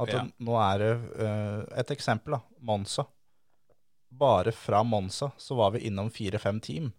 [0.00, 0.22] At Ja.
[0.40, 2.40] nå er det uh, et eksempel, da.
[2.64, 3.04] Monza.
[4.18, 6.90] Bare fra Monza så var vi innom fire-fem team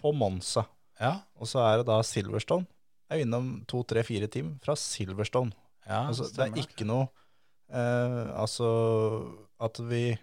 [0.00, 0.66] på Monza.
[1.00, 2.66] Ja, Og så er det da Silverstone.
[3.10, 5.52] Er vi innom to, tre, fire team fra Silverstone.
[5.86, 7.06] ja Altså, det er ikke noe
[7.70, 8.70] eh, Altså
[9.62, 10.16] at vi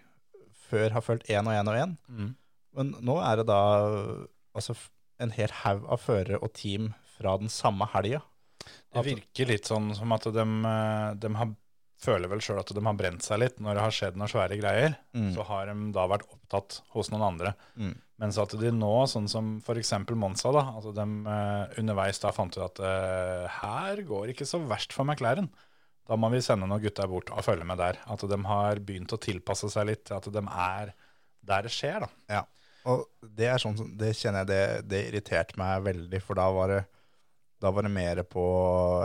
[0.68, 1.96] før har fulgt én og én og én.
[2.08, 2.34] Mm.
[2.74, 3.60] Men nå er det da
[4.54, 4.74] altså,
[5.22, 8.22] en hel haug av førere og team fra den samme helga.
[8.94, 10.44] Det virker litt sånn som at de,
[11.20, 11.52] de har,
[12.04, 14.58] føler vel sjøl at de har brent seg litt når det har skjedd noen svære
[14.60, 14.96] greier.
[15.34, 17.54] Så har de da vært opptatt hos noen andre.
[17.80, 17.94] Mm.
[18.22, 19.92] Mens at de nå, sånn som f.eks.
[20.14, 24.62] Monza, da, at de eh, underveis da fant ut at eh, her går ikke så
[24.62, 25.50] verst for McLaren.
[26.04, 27.98] Da må vi sende noen gutter bort og følge med der.
[28.12, 30.92] At de har begynt å tilpasse seg litt at de er
[31.44, 32.10] der det skjer, da.
[32.38, 32.42] Ja.
[32.88, 36.72] Og det er sånn det kjenner jeg det, det irriterte meg veldig, for da var
[36.72, 36.82] det,
[37.64, 38.44] da var det mer på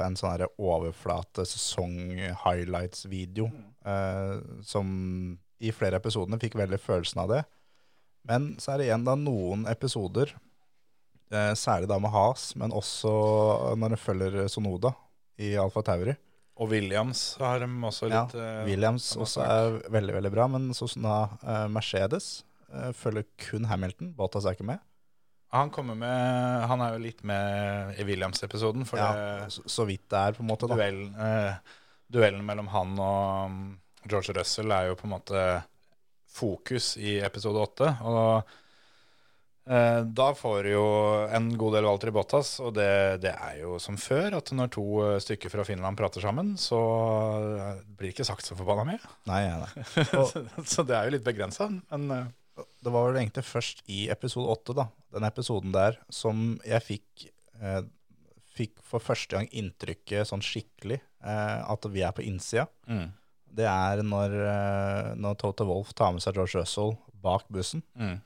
[0.04, 3.46] en sånn overflate sesong-highlights-video,
[3.88, 4.36] eh,
[4.68, 4.86] som
[5.60, 7.42] i flere episodene fikk veldig følelsen av det.
[8.28, 10.28] Men så er det igjen da noen episoder,
[11.32, 13.12] eh, særlig da med Has, men også
[13.80, 14.94] når en følger Sonoda
[15.40, 16.16] i Alfa Tauri.
[16.60, 20.70] Og Williams har de også litt Ja, Williams eh, også er veldig, veldig bra, men
[20.76, 22.44] sånn da eh, Mercedes
[22.74, 24.12] eh, følger kun Hamilton.
[24.18, 24.84] Bottas er ikke med.
[25.56, 30.06] Han kommer med Han er jo litt med i Williams-episoden, for Ja, det, så, vidt
[30.12, 30.70] det er, på en måte.
[30.70, 31.76] duellen, eh,
[32.10, 33.60] duellen mellom han og um,
[34.06, 35.44] George Russell er jo på en måte
[36.30, 37.90] fokus i episode åtte.
[38.06, 38.52] Og
[39.70, 40.86] eh, da får du jo
[41.36, 44.72] en god del Walter i Bottas, og det, det er jo som før, at når
[44.78, 46.80] to eh, stykker fra Finland prater sammen, så
[47.58, 49.16] eh, blir det ikke sagt så forbanna mye.
[49.30, 49.88] Nei, nei,
[50.20, 52.30] Og, så, så det er jo litt begrensa, men eh,
[52.84, 57.26] Det var vel egentlig først i episode åtte, da, den episoden der, som jeg fikk,
[57.62, 57.82] eh,
[58.56, 62.68] fikk for første gang inntrykket sånn skikkelig eh, at vi er på innsida.
[62.88, 63.08] mm,
[63.60, 67.84] Det er når, eh, når Toto Wolff tar med seg George Russell bak bussen.
[67.98, 68.18] mm.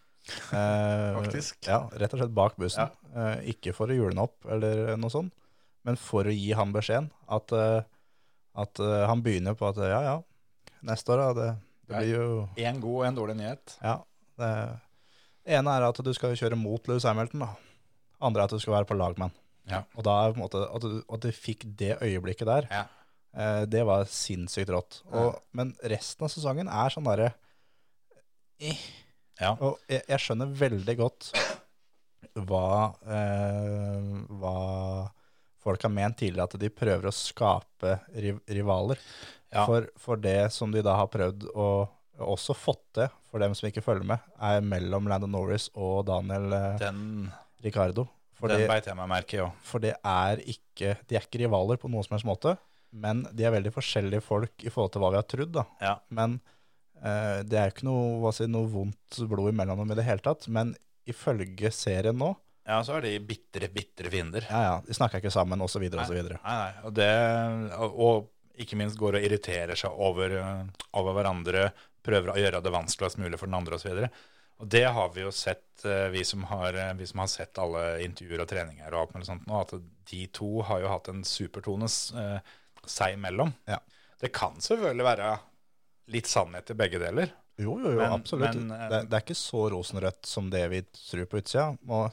[0.56, 1.58] Eh, Faktisk.
[1.68, 2.88] Ja, rett og slett bak bussen.
[3.14, 5.34] Eh, ikke for å hjule den opp eller noe sånt,
[5.84, 7.52] men for å gi han beskjeden at,
[8.56, 10.14] at han begynner på at ja, ja,
[10.88, 11.48] neste år, da, det,
[11.90, 13.76] det blir jo En god og en dårlig nyhet.
[13.84, 13.98] Ja.
[14.38, 17.52] Det ene er at du skal kjøre mot Lewis Hamilton, da.
[18.24, 19.38] Andre er at du skal være på lag med han.
[19.72, 19.80] Ja.
[19.96, 22.84] Og da er på en måte at du, at du fikk det øyeblikket der, Ja.
[23.36, 25.02] eh, det var sinnssykt rått.
[25.12, 27.34] Og, Men resten av sesongen er sånn derre
[28.60, 28.80] eh.
[29.42, 29.56] Ja.
[29.60, 31.32] Og jeg, jeg skjønner veldig godt
[32.34, 34.56] hva, eh, hva
[35.64, 39.00] folk har ment tidligere, at de prøver å skape riv rivaler.
[39.54, 39.66] Ja.
[39.68, 41.68] For, for det som de da har prøvd å
[42.24, 46.54] også fått til, for dem som ikke følger med, er mellom Landon Norris og Daniel
[46.54, 47.32] eh, Den,
[47.66, 48.06] Ricardo.
[48.38, 49.56] For den beit jeg meg merke i òg.
[49.66, 52.54] for det er ikke De er ikke rivaler på noen som helst måte,
[52.94, 55.54] men de er veldig forskjellige folk i forhold til hva vi har trodd.
[55.56, 55.64] da.
[55.82, 55.96] Ja.
[56.14, 56.36] Men
[57.02, 60.22] eh, det er jo ikke noe, si, noe vondt blod imellom dem i det hele
[60.26, 60.46] tatt.
[60.54, 60.76] Men
[61.10, 64.46] ifølge serien nå, ja, så er de bitre, bitre fiender.
[64.48, 65.82] ja ja, de snakker ikke sammen osv.
[65.84, 66.20] Nei, osv.
[66.22, 66.70] nei, nei.
[66.86, 67.10] Og, det,
[67.76, 71.66] og, og ikke minst går og irriterer seg over, eh, over hverandre,
[72.04, 74.04] prøver å gjøre det vanskeligst mulig for den andre osv.
[74.60, 77.58] Og, det har vi jo sett, eh, vi som har, eh, vi som har sett
[77.60, 79.74] alle intervjuer og treninger og alt mulig sånt nå, at
[80.12, 82.54] de to har jo hatt en supertone eh,
[82.86, 83.54] seg imellom.
[83.68, 83.80] Ja.
[84.22, 85.32] Det kan selvfølgelig være
[86.14, 87.34] litt sannhet i begge deler.
[87.58, 88.56] Jo, jo, jo, Men- absolutt.
[88.56, 91.78] men, eh, det, det er ikke så rosenrødt som det vi tror på utsida.
[91.90, 92.12] Og,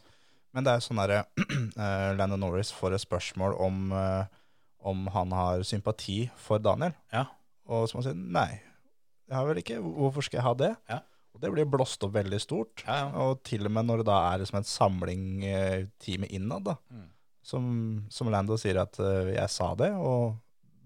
[0.54, 1.20] men det er sånn derre
[1.78, 3.92] uh, Landon Norris får et spørsmål om,
[4.82, 6.96] om han har sympati for Daniel.
[7.14, 7.28] Ja.
[7.70, 8.60] Og så må han si nei,
[9.30, 9.78] jeg har vel ikke.
[9.80, 10.72] Hvorfor skal jeg ha det?
[10.90, 10.98] Ja.
[11.30, 12.82] Og det blir blåst opp veldig stort.
[12.86, 13.08] Ja, ja.
[13.22, 16.74] Og til og med når det da er liksom en samling eh, teamet innad, da,
[16.90, 17.06] Mm.
[17.46, 17.64] som,
[18.10, 20.34] som Lando sier at eh, jeg sa det, og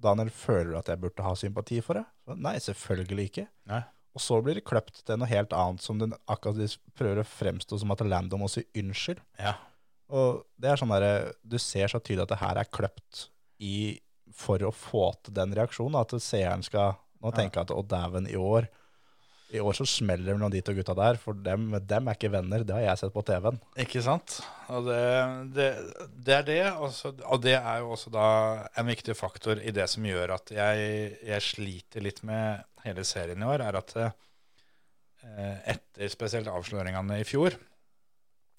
[0.05, 2.05] Daniel føler at jeg burde ha sympati for det.
[2.29, 3.47] Så, nei, selvfølgelig ikke.
[3.73, 3.81] Nei.
[4.15, 7.81] Og så blir det kløpt til noe helt annet, som den akkurat prøver å fremstå
[7.81, 9.25] som at Lando må si unnskyld.
[9.41, 9.57] Ja.
[10.15, 13.25] Og det er sånn der, Du ser så tydelig at det her er kløpt
[13.65, 13.99] i
[14.35, 15.97] for å få til den reaksjonen.
[15.99, 18.69] At seeren skal nå tenker jeg at å dæven, i år
[19.55, 22.33] I år så smeller det mellom de to gutta der, for dem, dem er ikke
[22.33, 22.65] venner.
[22.67, 23.61] Det har jeg sett på TV-en.
[23.85, 24.41] Ikke sant?
[24.73, 25.03] Og det,
[25.55, 25.69] det,
[26.27, 28.27] det er det, Også, og det er jo også da
[28.81, 30.89] en viktig faktor i det som gjør at jeg,
[31.29, 34.11] jeg sliter litt med hele serien i år, er at eh,
[35.77, 37.55] etter spesielt avsløringene i fjor,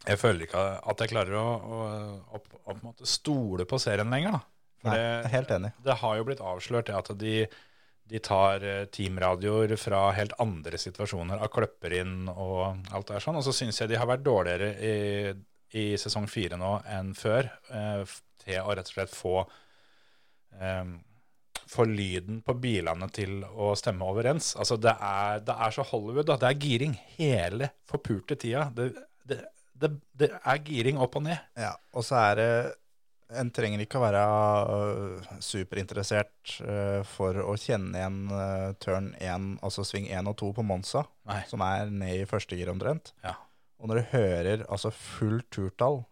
[0.05, 4.37] jeg føler ikke at jeg klarer å, å, å, å stole på serien lenger.
[4.37, 4.41] Da.
[4.81, 5.71] For Nei, det, helt enig.
[5.85, 7.39] det har jo blitt avslørt at de,
[8.09, 13.25] de tar eh, teamradioer fra helt andre situasjoner av kløpper inn og alt det er
[13.25, 13.39] sånn.
[13.39, 15.33] Og så syns jeg de har vært dårligere i,
[15.81, 19.39] i sesong fire nå enn før eh, til å rett og slett få
[20.61, 20.95] eh,
[21.65, 24.53] få lyden på bilene til å stemme overens.
[24.59, 26.37] Altså, det er, det er så Hollywood, da.
[26.37, 28.67] Det er giring hele forpurte tida.
[28.75, 28.91] Det,
[29.25, 31.41] det, det er giring opp og ned.
[31.57, 32.49] Ja, og så er det
[33.33, 34.23] En trenger ikke å være
[34.69, 40.51] øh, superinteressert øh, for å kjenne igjen øh, turn 1, altså sving 1 og 2
[40.59, 41.39] på Monza, Nei.
[41.49, 43.13] som er ned i første gir omtrent.
[43.25, 43.33] Ja.
[43.81, 46.03] Og når du hører altså fullt turtall,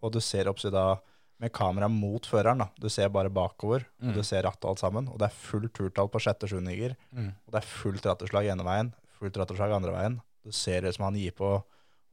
[0.00, 0.98] og du ser oppsida da
[1.40, 2.68] med kamera mot føreren, da.
[2.80, 4.10] du ser bare bakover, Mm.
[4.10, 6.94] og du ser rattet og alt sammen, og det er fullt turtall på sjette sjuendiger,
[7.12, 7.32] Mm.
[7.46, 10.20] og det er fullt ratteslag ene veien, fullt ratteslag andre veien.
[10.44, 11.62] Du ser det som han gir på,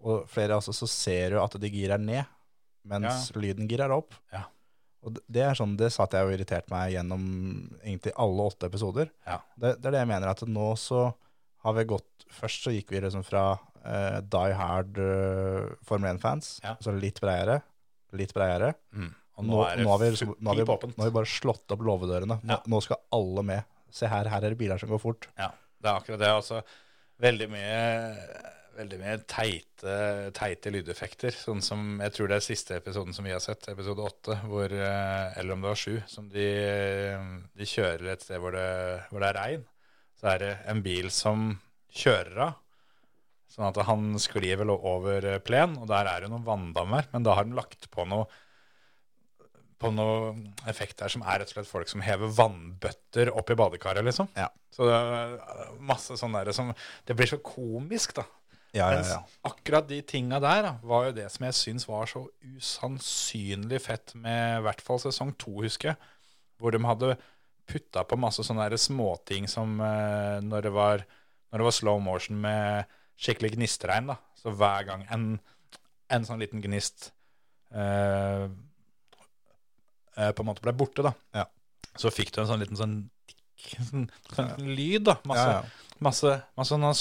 [0.04, 2.26] og flere altså, så ser du at de girer ned,
[2.86, 4.14] mens lyden girer opp.
[4.34, 4.44] Ja.
[5.04, 7.24] Og det- er sånn, det satt jeg og irriterte meg gjennom
[7.84, 9.10] egentlig alle åtte episoder.
[9.26, 9.40] Ja.
[9.58, 11.14] Det, det er det jeg mener, at nå så
[11.64, 16.60] har vi gått, først så gikk vi liksom fra eh, die hard eh, Formel 1-fans,
[16.64, 16.76] Ja.
[16.82, 17.62] så litt breiere,
[18.14, 18.74] litt breiere.
[18.94, 19.14] Mm.
[19.38, 21.16] Og Nå, nå, er det nå, har vi, liksom, nå, har vi, nå har vi
[21.20, 22.40] bare slått opp låvedørene.
[22.44, 22.62] Nå, Ja.
[22.66, 23.64] nå skal alle med.
[23.94, 25.28] Se her, her er det biler som går fort.
[25.38, 25.52] Ja,
[25.82, 26.28] det er akkurat det.
[26.34, 26.64] Altså,
[27.22, 28.18] veldig mye,
[28.78, 29.96] veldig mye teite,
[30.38, 31.36] teite lydeffekter.
[31.36, 35.40] Sånn som jeg tror det er siste episoden som vi har sett, episode åtte, eh,
[35.40, 36.48] eller om det var sju, som de,
[37.58, 38.70] de kjører et sted hvor det,
[39.12, 39.68] hvor det er regn.
[40.18, 41.52] Så er det en bil som
[41.94, 42.58] kjører av.
[43.48, 47.08] Sånn at han sklir vel over eh, plen, og der er det noen vanndammer.
[47.14, 48.28] Men da har de lagt på noe
[49.78, 50.32] på noe
[50.70, 54.30] effekt der som er rett og slett folk som hever vannbøtter opp i badekaret, liksom.
[54.34, 54.48] Ja.
[54.74, 55.36] Så det er
[55.86, 56.74] masse sånn derre som
[57.06, 58.26] Det blir så komisk, da.
[58.78, 62.06] Ja, ja, Mens akkurat de tinga der da, var jo det som jeg syns var
[62.12, 62.26] så
[62.56, 65.98] usannsynlig fett med i hvert fall sesong to, husker jeg.
[66.62, 67.16] Hvor de hadde
[67.68, 71.04] putta på masse sånne der småting som eh, når, det var,
[71.52, 72.88] når det var slow motion med
[73.20, 74.08] skikkelig gnistregn.
[74.14, 74.18] da.
[74.40, 75.28] Så hver gang en,
[76.14, 77.10] en sånn liten gnist
[77.74, 78.46] eh,
[80.18, 81.46] eh, på en måte ble borte, da, Ja.
[81.98, 82.96] så fikk du en sånn liten sånn,
[83.90, 85.04] sånn, sånn lyd.
[85.10, 85.98] da, masse, Ja, ja.
[86.00, 86.94] masse, masse sånne,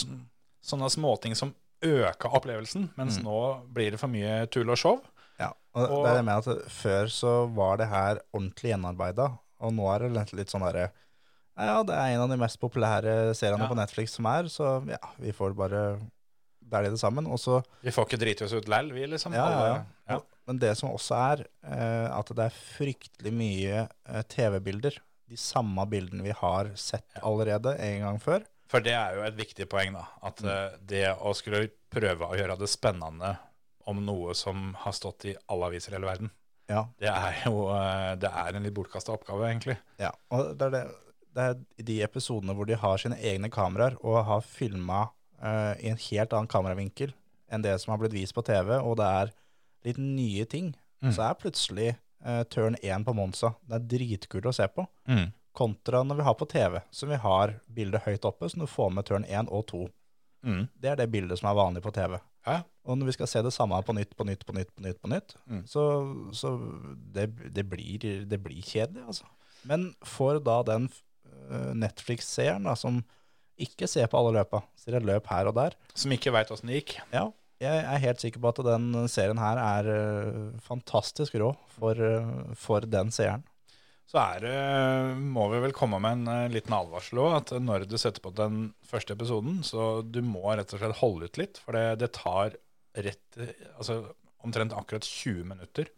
[0.67, 3.25] sånne småting som øka opplevelsen, mens Mm.
[3.25, 5.01] nå blir det for mye tull og show.
[5.39, 9.39] Ja, og, Og- det er det med at Før så var det her ordentlig gjenarbeida,
[9.61, 10.91] og nå er det litt, sånn derre
[11.59, 13.69] Ja, det er en av de mest populære seriene Ja.
[13.69, 15.99] på Netflix som er, så ja, vi får bare
[16.69, 17.27] dælje det sammen.
[17.27, 19.33] Og så Vi får ikke drite oss ut lell, vi, liksom.
[19.33, 19.85] Ja, ja, ja.
[20.09, 20.21] Ja.
[20.47, 24.99] Men det som også er, eh, at det er fryktelig mye eh, TV-bilder.
[25.29, 28.45] De samme bildene vi har sett allerede en gang før.
[28.67, 30.05] For det er jo et viktig poeng, da.
[30.27, 30.49] At Mm.
[30.49, 33.37] eh, det å skulle prøve å gjøre det spennende
[33.87, 36.31] om noe som har stått i alle aviser i hele verden,
[36.69, 39.77] Ja, det er jo eh, det er en litt bortkasta oppgave, egentlig.
[40.01, 40.11] ja.
[40.33, 40.85] Og det er det,
[41.37, 45.11] det er de episodene hvor de har sine egne kameraer og har filma
[45.79, 47.13] i en helt annen kameravinkel
[47.53, 49.33] enn det som har blitt vist på TV, og det er
[49.85, 51.13] litt nye ting, Mm.
[51.13, 51.91] så er plutselig
[52.25, 54.87] uh, turn 1 på Monza det er dritkult å se på.
[55.07, 55.27] Mm.
[55.57, 58.91] Kontra når vi har på TV, som vi har bildet høyt oppe, så du får
[58.93, 59.83] med tørn 1 og 2.
[60.47, 60.65] Mm.
[60.79, 62.19] Det er det bildet som er vanlig på TV.
[62.47, 62.61] Hæ?
[62.87, 65.01] Og når vi skal se det samme på nytt, på nytt, på nytt, på nytt,
[65.03, 65.63] på nytt Mm.
[65.67, 65.83] så,
[66.37, 66.53] så
[67.15, 67.99] det, det, blir,
[68.31, 69.27] det blir kjedelig, altså.
[69.67, 70.87] Men for da den
[71.51, 73.01] eh, Netflix-seeren som
[73.59, 76.69] ikke ser på alle løpa, ser et løp her og der, Som ikke veit åssen
[76.71, 76.99] det gikk.
[77.13, 77.25] ja,
[77.59, 82.55] jeg er helt sikker på at den serien her er eh, fantastisk rå for, eh,
[82.55, 83.43] for den seeren.
[84.07, 84.59] Så er det,
[85.19, 88.31] må vi vel komme med en eh, liten advarsel òg, at når du setter på
[88.39, 91.59] den første episoden, så du må rett og slett holde ut litt.
[91.65, 92.55] For det, det tar
[92.97, 93.41] rett,
[93.75, 94.05] altså
[94.47, 95.91] omtrent akkurat 20 minutter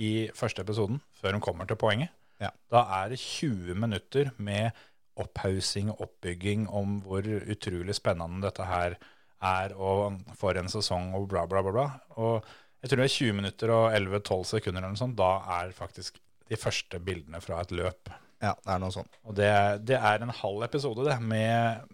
[0.00, 2.14] i første episoden før hun kommer til poenget.
[2.42, 2.50] Ja.
[2.72, 4.72] Da er det 20 minutter med
[5.20, 8.96] opphaussing og oppbygging om hvor utrolig spennende dette her
[9.44, 11.74] er, og for en sesong og bla, bla, bla.
[11.76, 11.86] bla.
[12.16, 12.40] Og
[12.82, 15.16] jeg tror det er 20 minutter og 11-12 sekunder eller noe sånt.
[15.20, 15.30] Da
[15.60, 16.18] er faktisk
[16.50, 18.10] de første bildene fra et løp.
[18.42, 19.14] Ja, det er noe sånt.
[19.24, 19.48] Og det,
[19.88, 21.86] det er en halv episode, det, med,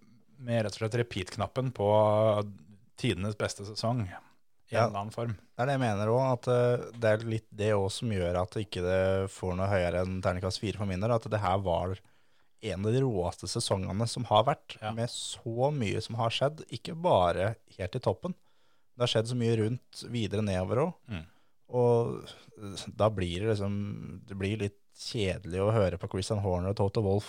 [0.43, 1.87] med rett og slett repeat-knappen på
[3.01, 4.03] tidenes beste sesong.
[4.09, 4.85] I Ja.
[4.85, 5.33] en eller annen form.
[5.35, 8.37] Det er det jeg mener òg, at eh, det er litt det òg som gjør
[8.43, 11.11] at det ikke får noe høyere enn terningkast fire for min del.
[11.11, 11.97] At det her var
[12.63, 14.93] en av de råeste sesongene som har vært, Ja.
[14.95, 16.63] med så mye som har skjedd.
[16.71, 18.35] Ikke bare helt i toppen.
[18.95, 20.95] Det har skjedd så mye rundt videre nedover òg.
[21.09, 21.27] Mm.
[21.77, 23.75] Og eh, da blir det liksom
[24.27, 27.29] Det blir litt kjedelig å høre på Christian Horner og Toto Wolff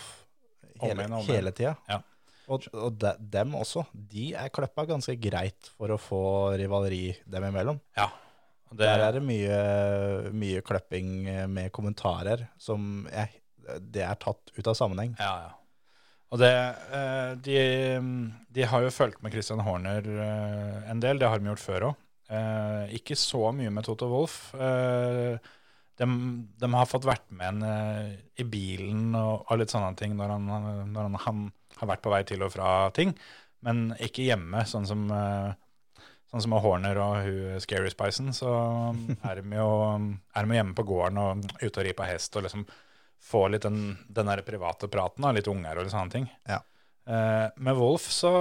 [0.82, 1.78] hele, om hele tida.
[1.88, 2.02] Ja.
[2.52, 3.86] Og, og de, dem også.
[3.94, 6.24] De er kløppa ganske greit for å få
[6.60, 7.80] rivaleri dem imellom.
[7.96, 8.10] Ja.
[8.72, 9.56] Det, Der er det mye,
[10.36, 11.14] mye kløpping
[11.52, 13.42] med kommentarer som jeg,
[13.80, 15.16] det er tatt ut av sammenheng.
[15.20, 15.58] Ja, ja.
[16.32, 16.52] Og det,
[16.96, 17.58] eh, de,
[18.56, 21.88] de har jo fulgt med Christian Horner eh, en del, det har de gjort før
[21.90, 22.01] òg.
[22.96, 24.54] Ikke så mye med Toto Wolff.
[24.56, 25.36] Eh,
[26.02, 26.06] De,
[26.58, 30.32] de har fått vært med en eh, i bilen og, og litt sånne ting når,
[30.34, 30.48] han,
[30.94, 31.42] når han, han
[31.78, 33.12] har vært på vei til og fra ting,
[33.62, 35.04] men ikke hjemme, sånn som
[36.32, 38.48] Sånn som Horner og hun Scary Spicen, så
[39.28, 39.68] er de jo
[40.32, 42.64] er de hjemme på gården og ute og rir på hest og liksom
[43.22, 46.30] få litt den, den der private praten av litt unger og litt sånne ting.
[46.48, 46.62] Ja.
[47.08, 48.32] Eh, med Wolf så,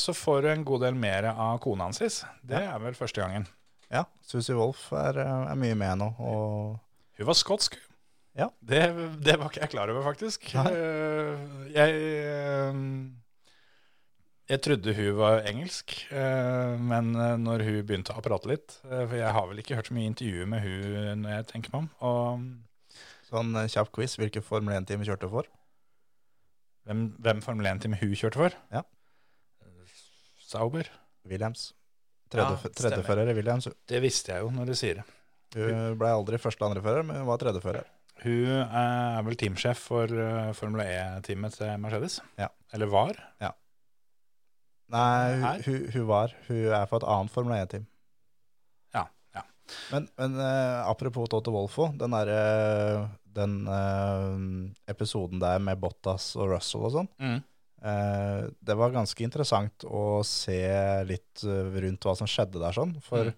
[0.00, 2.00] så får du en god del mer av kona hans.
[2.42, 3.46] Det er vel første gangen.
[3.92, 6.10] Ja, Susie Wolf er, er mye med nå.
[6.20, 6.78] Og
[7.18, 7.78] Hun var skotsk.
[8.38, 8.50] Ja.
[8.62, 8.82] Det,
[9.24, 10.44] det var ikke jeg klar over, faktisk.
[10.54, 10.66] Nei.
[10.70, 12.82] Eh, jeg, eh,
[14.48, 19.02] jeg trodde hun var engelsk, eh, men eh, når hun begynte å prate litt eh,
[19.08, 21.82] For jeg har vel ikke hørt så mye intervjuer med hun når jeg tenker meg
[21.82, 21.90] om.
[22.08, 25.50] Og sånn eh, kjapp quiz, hvilken Formel 1-team kjørte for?
[26.88, 28.56] Hvem, hvem Formel 1-team hun kjørte for?
[28.72, 28.82] Ja.
[30.48, 30.88] Sauber.
[31.28, 31.68] Williams.
[32.32, 33.68] Ja, Tredje, tredjefører i Williams.
[33.88, 35.04] Det visste jeg jo når du sier det.
[35.56, 37.86] Hun ble aldri første- og andrefører, men hun var tredjefører.
[38.24, 42.18] Hun er vel teamsjef for eh, Formel E-teamet til Mercedes.
[42.40, 42.48] Ja.
[42.74, 43.16] Eller var.
[43.40, 43.52] Ja.
[44.92, 46.34] Nei, hun, hun, hun var.
[46.48, 47.86] Hun er for et annet Formel 1-team.
[49.92, 56.50] Men, men uh, apropos Toto Wolffo, den derre den uh, episoden der med Bottas og
[56.54, 57.42] Russell og sånn, Mm.
[58.66, 60.56] det var ganske interessant å se
[61.06, 62.96] litt rundt hva som skjedde der sånn.
[63.06, 63.28] For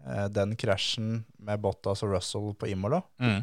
[0.00, 0.32] Mm.
[0.32, 3.42] den krasjen med Bottas og Russell på Imola, Mm.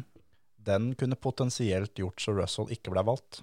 [0.58, 3.42] den kunne potensielt gjort så Russell ikke ble valgt.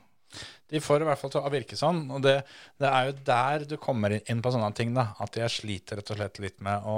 [0.67, 2.43] De får i hvert fall til å virke sånn, og det,
[2.81, 5.13] det er jo der du kommer inn på sånne ting, da.
[5.19, 6.97] At jeg sliter rett og slett litt med å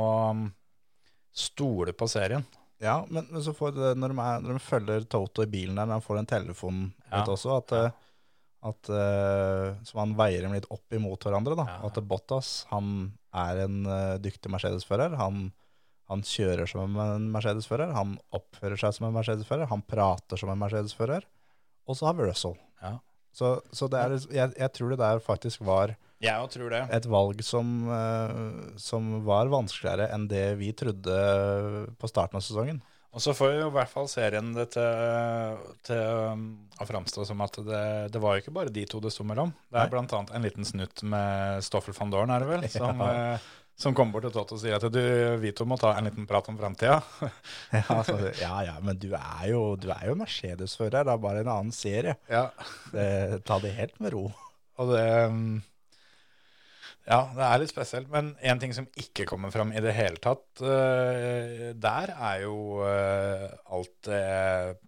[1.37, 2.45] stole på serien.
[2.81, 5.77] Ja, men, men så får det, når, de er, når de følger Toto i bilen
[5.79, 7.23] der, når han får den telefonen Ja.
[7.23, 8.03] ut også, at, eh,
[8.69, 11.55] at uh, så man veier dem litt opp imot hverandre.
[11.57, 11.65] da.
[11.71, 11.79] Ja.
[11.89, 12.91] At Bottas han
[13.33, 15.15] er en uh, dyktig Mercedes-fører.
[15.17, 15.47] Han,
[16.11, 17.95] han kjører som en Mercedes-fører.
[17.97, 19.69] Han oppfører seg som en Mercedes-fører.
[19.73, 21.25] Han prater som en Mercedes-fører.
[21.87, 22.57] Og så har vi Russell.
[22.83, 22.97] Ja.
[23.33, 26.83] Så, så det er, jeg, jeg tror det der faktisk var Jeg tror det.
[26.97, 31.17] et valg som, eh, som var vanskeligere enn det vi trodde
[31.99, 32.79] på starten av sesongen.
[33.17, 36.01] Og så får jo i hvert fall serien det til, til
[36.33, 36.41] um,
[36.77, 39.53] å framstå som at det, det var jo ikke bare de to det sto mellom.
[39.73, 40.03] Det er bl.a.
[40.35, 43.31] en liten snutt med Stoffel van Dorn, er det vel, som, Ja.
[43.37, 43.47] eh,
[43.77, 44.99] som kommer bort til Toto og sier at du,
[45.41, 46.99] vi to må ta en liten prat om framtida.
[47.73, 51.41] Ja, altså, ja, ja, men du er jo, du er jo Mercedes-fører, det er bare
[51.45, 52.17] en annen serie.
[52.29, 52.47] Ja.
[52.93, 53.07] Det,
[53.47, 54.27] ta det helt med ro.
[54.77, 55.57] Og det um,
[57.07, 58.09] Ja, det er litt spesielt.
[58.11, 62.81] Men en ting som ikke kommer fram i det hele tatt uh, der, er jo
[62.83, 64.23] uh, alt det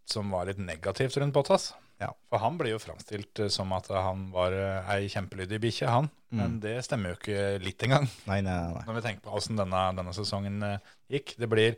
[0.10, 1.72] som var litt negativt rundt Bottas.
[2.00, 2.12] Ja.
[2.32, 4.54] For han blir jo framstilt eh, som at han var
[4.88, 6.06] ei kjempelydig bikkje, han.
[6.32, 8.84] Men det stemmer jo ikke litt engang, Nei, nei, nei.
[8.88, 10.64] når vi tenker på åssen denne, denne sesongen
[11.12, 11.34] gikk.
[11.42, 11.76] Det blir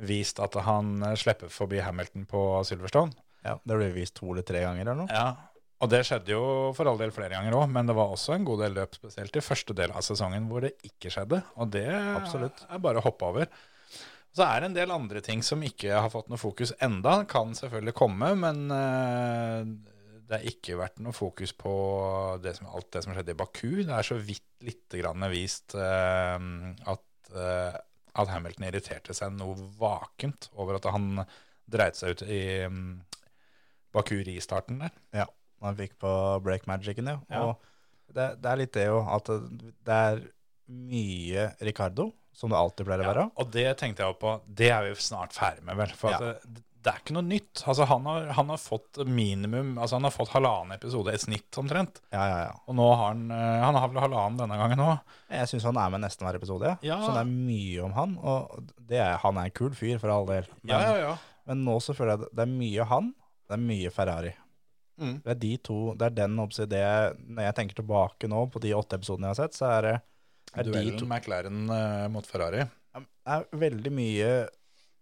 [0.00, 3.12] vist at han slipper forbi Hamilton på Silverstone.
[3.44, 5.12] Ja, det blir vist to eller tre ganger eller noe.
[5.12, 5.49] Ja,
[5.80, 6.44] og det skjedde jo
[6.76, 9.36] for all del flere ganger òg, men det var også en god del løp, spesielt
[9.36, 11.40] i første del av sesongen, hvor det ikke skjedde.
[11.56, 12.66] Og det Absolutt.
[12.68, 13.48] er bare å hoppe over.
[14.36, 17.22] Så er det en del andre ting som ikke har fått noe fokus enda.
[17.30, 19.72] Kan selvfølgelig komme, men eh,
[20.28, 21.72] det har ikke vært noe fokus på
[22.44, 23.72] det som, alt det som skjedde i Baku.
[23.80, 26.36] Det er så vidt lite grann vist eh,
[26.92, 27.80] at, eh,
[28.20, 31.24] at Hamilton irriterte seg noe vakent over at han
[31.70, 32.88] dreit seg ut i mm,
[33.96, 34.94] Baku-ristarten der.
[35.24, 35.30] Ja,
[35.68, 36.12] han fikk på
[36.44, 37.18] break magicen, ja.
[37.30, 37.42] Ja.
[37.50, 39.28] Og det, det er litt det jo, at
[39.86, 40.22] det er
[40.70, 43.28] mye Ricardo, som det alltid pleier å være.
[43.42, 44.36] Og det tenkte jeg på.
[44.46, 45.92] Det er vi snart ferdig med, vel.
[45.98, 46.18] For Ja.
[46.18, 47.60] at det, det er ikke noe nytt.
[47.68, 51.50] Altså, han har, han har fått minimum Altså, han har fått halvannen episode i snitt,
[51.60, 51.98] omtrent.
[52.14, 52.54] Ja, ja, ja.
[52.70, 55.02] Og nå har han eh, Han har vel halvannen denne gangen òg.
[55.28, 56.78] Jeg syns han er med nesten hver episode, ja.
[56.94, 57.00] Ja.
[57.04, 60.14] Så det er mye om han, og det er, han er en kul fyr, for
[60.14, 60.48] all del.
[60.62, 61.12] Men, Ja, ja, ja.
[61.50, 63.12] men nå så føler jeg det, det er mye han,
[63.50, 64.32] det er mye Ferrari.
[65.00, 65.14] Mm.
[65.24, 66.82] Det er de to, det er den oppsi, det
[67.24, 69.94] Når jeg tenker tilbake nå på de åtte episodene jeg har sett, så er det
[70.50, 72.64] er de Duellen to, McLaren uh, mot Ferrari.
[72.94, 73.04] det
[73.36, 74.30] er veldig mye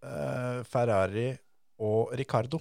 [0.05, 1.29] uh, Ferrari
[1.83, 2.59] og Ricardo.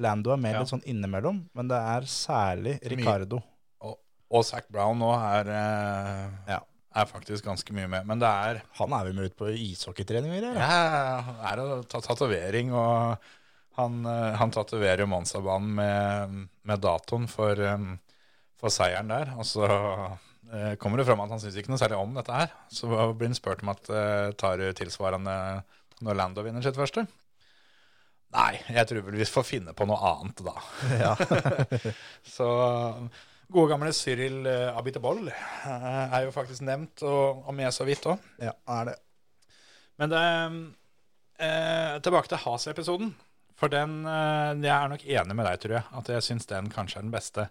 [0.00, 0.60] Lando er med Ja.
[0.62, 3.42] litt sånn innimellom, men det er særlig Ricardo.
[3.84, 3.98] Og,
[4.30, 6.60] og Zac Brown nå er, uh, Ja.
[6.94, 8.06] er faktisk ganske mye med.
[8.06, 10.60] Men det er Han er vel med ut på ishockeytreninger, eller?
[10.60, 13.16] Ja, han er tatovering, og
[13.78, 16.36] han, eh, han tatoverer jo Monza-banen med,
[16.68, 17.88] med datoen for, eh,
[18.60, 19.32] for seieren der.
[19.38, 22.54] Og så eh, kommer det fram at han syns ikke noe særlig om dette her.
[22.72, 25.36] Så blir han spurt om at eh, tar du tilsvarende
[26.02, 27.06] når Lando vinner sitt første.
[28.32, 30.54] Nei, jeg tror vel vi får finne på noe annet da.
[30.96, 31.12] Ja.
[32.34, 32.48] Så
[33.52, 38.24] gode gamle Cyril Abiteboll er jo faktisk nevnt, og, og med så vidt òg.
[38.40, 38.94] ja, er det.
[40.00, 40.22] Men det,
[41.44, 43.12] eh, tilbake til Has-episoden.
[43.62, 45.88] For den eh, Jeg er nok enig med deg, tror jeg.
[46.00, 47.46] At jeg syns den kanskje er den beste.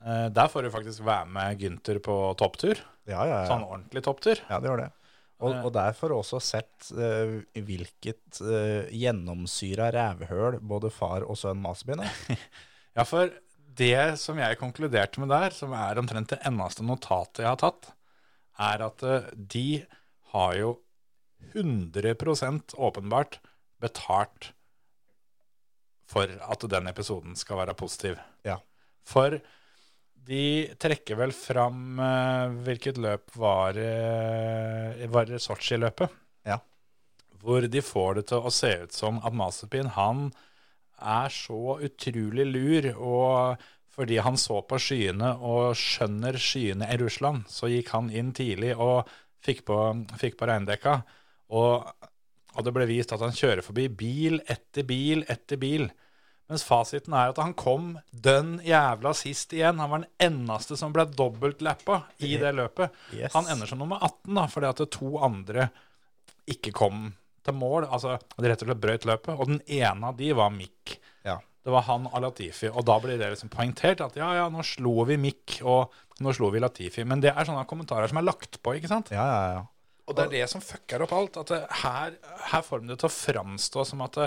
[0.00, 2.80] Eh, der får du faktisk være med Gynter på topptur.
[3.04, 3.48] Ja, ja, ja.
[3.50, 4.40] Sånn ordentlig topptur.
[4.48, 4.90] Ja, det gjør det.
[5.44, 11.60] Og, der får du også sett uh, hvilket uh, gjennomsyra rævhøl både far og sønn
[11.60, 12.22] Masebyen er.
[12.94, 13.26] Ja, for
[13.74, 17.88] det som jeg konkluderte med der, som er omtrent det eneste notatet jeg har tatt,
[18.62, 19.82] er at uh, de
[20.30, 20.76] har jo
[21.50, 23.40] 100% åpenbart
[23.82, 24.52] betalt
[26.10, 28.18] for at den episoden skal være positiv.
[28.46, 28.58] Ja.
[29.08, 29.38] For
[30.24, 30.44] de
[30.80, 36.12] trekker vel fram uh, hvilket løp var, uh, var i Sotsji-løpet.
[36.48, 36.60] Ja.
[37.44, 40.30] Hvor de får det til å se ut som at Masterpin, han
[41.04, 47.44] er så utrolig lur, og fordi han så på skyene og skjønner skyene i Russland,
[47.50, 49.10] så gikk han inn tidlig og
[49.44, 49.78] fikk på,
[50.18, 50.96] fikk på regndekka.
[51.54, 51.84] Og,
[52.54, 55.88] og det ble vist at han kjører forbi bil etter bil etter bil.
[56.50, 59.80] Mens fasiten er at han kom dønn jævla sist igjen.
[59.80, 62.92] Han var den eneste som ble dobbeltlappa i det løpet.
[63.16, 63.32] Yes.
[63.32, 65.70] Han ender som nummer 18 da, fordi at det to andre
[66.52, 67.08] ikke kom
[67.44, 67.88] til mål.
[67.88, 69.34] Altså, de rett og slett brøt løpet.
[69.38, 70.98] Og den ene av de var Mick.
[71.24, 71.38] Ja.
[71.64, 72.68] Det var han og Latifi.
[72.68, 76.34] Og da blir det liksom poengtert at ja, ja, nå slo vi Mick, og nå
[76.36, 77.06] slo vi Latifi.
[77.08, 79.14] Men det er sånne kommentarer som er lagt på, ikke sant?
[79.16, 79.64] Ja, ja, ja.
[80.08, 81.38] Og det er det som fucker opp alt.
[81.40, 81.52] At
[81.82, 82.16] her,
[82.50, 84.18] her får de det til å framstå som at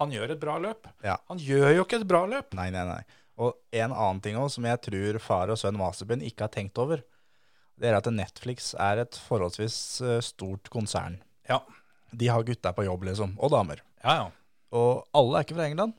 [0.00, 0.88] han gjør et bra løp.
[1.04, 1.18] Ja.
[1.28, 2.54] Han gjør jo ikke et bra løp.
[2.56, 3.02] Nei, nei, nei.
[3.36, 6.78] Og en annen ting også, som jeg tror far og sønn Masebyen ikke har tenkt
[6.80, 7.02] over,
[7.76, 11.18] det er at Netflix er et forholdsvis eh, stort konsern.
[11.48, 11.58] Ja.
[12.16, 13.34] De har gutta på jobb, liksom.
[13.36, 13.82] Og damer.
[14.00, 14.26] Ja, ja.
[14.76, 15.92] Og alle er ikke fra England.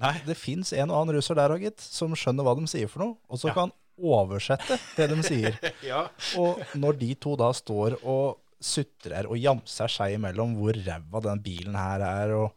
[0.00, 0.14] Nei.
[0.24, 3.04] Det fins en og annen russer der òg, gitt, som skjønner hva de sier for
[3.04, 3.56] noe, og så Ja.
[3.60, 5.58] kan oversette det de sier.
[5.90, 6.06] Ja.
[6.40, 11.42] Og når de to da står og sutrer og jamser seg imellom hvor ræva den
[11.44, 12.52] bilen her er, og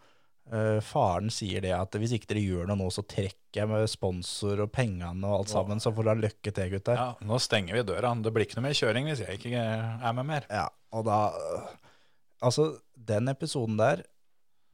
[0.53, 3.87] uh, faren sier det at hvis ikke dere gjør noe nå, så trekker jeg med
[3.89, 6.99] sponsor og pengene og alt sammen, så får dere ha lykke til, gutter.
[6.99, 7.09] ja.
[7.25, 8.13] Nå stenger vi døra.
[8.21, 10.47] Det blir ikke noe mer kjøring hvis jeg ikke er med mer.
[10.51, 11.19] Ja, og da
[12.45, 14.01] Altså, den episoden der,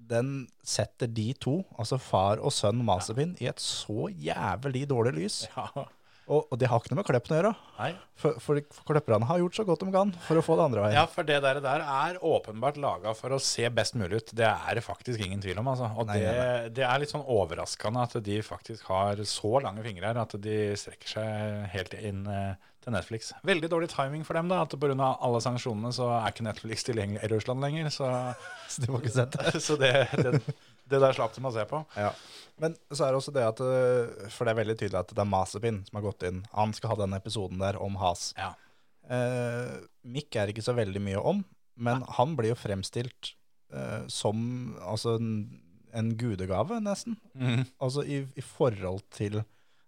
[0.10, 5.38] den setter de to, altså far og sønn Masepin, i et så jævlig dårlig lys.
[5.56, 5.86] Ja.
[6.30, 7.52] Og, og det har ikke noe med Kleppen å gjøre.
[7.80, 7.90] Nei.
[8.22, 10.84] For, for, for Klepperne har gjort så godt de kan for å få det andre
[10.86, 10.98] veien.
[11.00, 14.34] Ja, for det der, der er åpenbart laga for å se best mulig ut.
[14.38, 15.72] Det er det faktisk ingen tvil om.
[15.74, 15.90] Altså.
[15.98, 19.84] Og Nei, det, nei, det er litt sånn overraskende at de faktisk har så lange
[19.86, 23.32] fingre her at de strekker seg helt inn eh, til Netflix.
[23.46, 24.64] Veldig dårlig timing for dem, da.
[24.66, 25.12] At pga.
[25.22, 27.90] alle sanksjonene så er ikke Netflix tilgjengelig i Russland lenger.
[27.94, 28.10] Så,
[28.72, 29.52] Så de må ikke sette.
[29.68, 30.42] så det, det,
[30.90, 31.82] Det der slapp de å se på.
[31.96, 32.12] Ja.
[32.62, 35.24] Men så er det også det at eh, For det er veldig tydelig at det
[35.24, 36.44] er Masepin som har gått inn.
[36.56, 38.32] Han skal ha den episoden der om Has.
[38.38, 38.54] Ja.
[39.12, 41.44] Eh, Mick er ikke så veldig mye om,
[41.82, 43.34] men han blir jo fremstilt
[43.74, 45.32] eh, som altså en,
[45.98, 47.18] en gudegave, nesten.
[47.34, 47.66] Mm.
[47.82, 49.42] Altså i, i forhold til,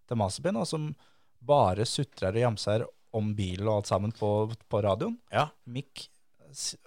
[0.09, 0.91] til Masepin, og som
[1.43, 4.29] bare sutrer og jamser om bil og alt sammen på,
[4.71, 5.19] på radioen.
[5.33, 5.49] Ja.
[5.69, 6.07] Mick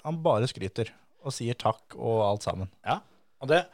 [0.07, 0.93] han bare skryter
[1.27, 2.71] og sier takk og alt sammen.
[2.87, 3.01] Ja,
[3.43, 3.65] og det,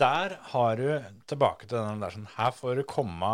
[0.00, 0.86] der har du
[1.30, 3.32] tilbake til den der sånn, her får du komme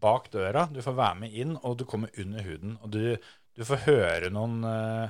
[0.00, 3.16] bak døra, du får være med inn, og du kommer under huden, og du,
[3.58, 5.08] du får høre noen uh,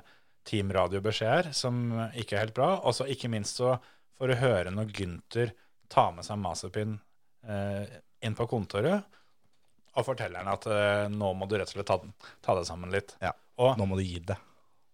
[0.49, 1.81] teamradiobeskjeder som
[2.17, 3.75] ikke er helt bra, og så ikke minst så
[4.19, 5.53] får du høre når Gynter
[5.93, 6.97] tar med seg Mazepin
[7.49, 7.85] uh,
[8.25, 9.05] inn på kontoret,
[9.99, 12.67] og forteller han at uh, nå må du rett og slett ta, den- ta det
[12.69, 13.15] sammen litt.
[13.25, 13.35] Ja.
[13.59, 14.37] Og, Nå må du gi det.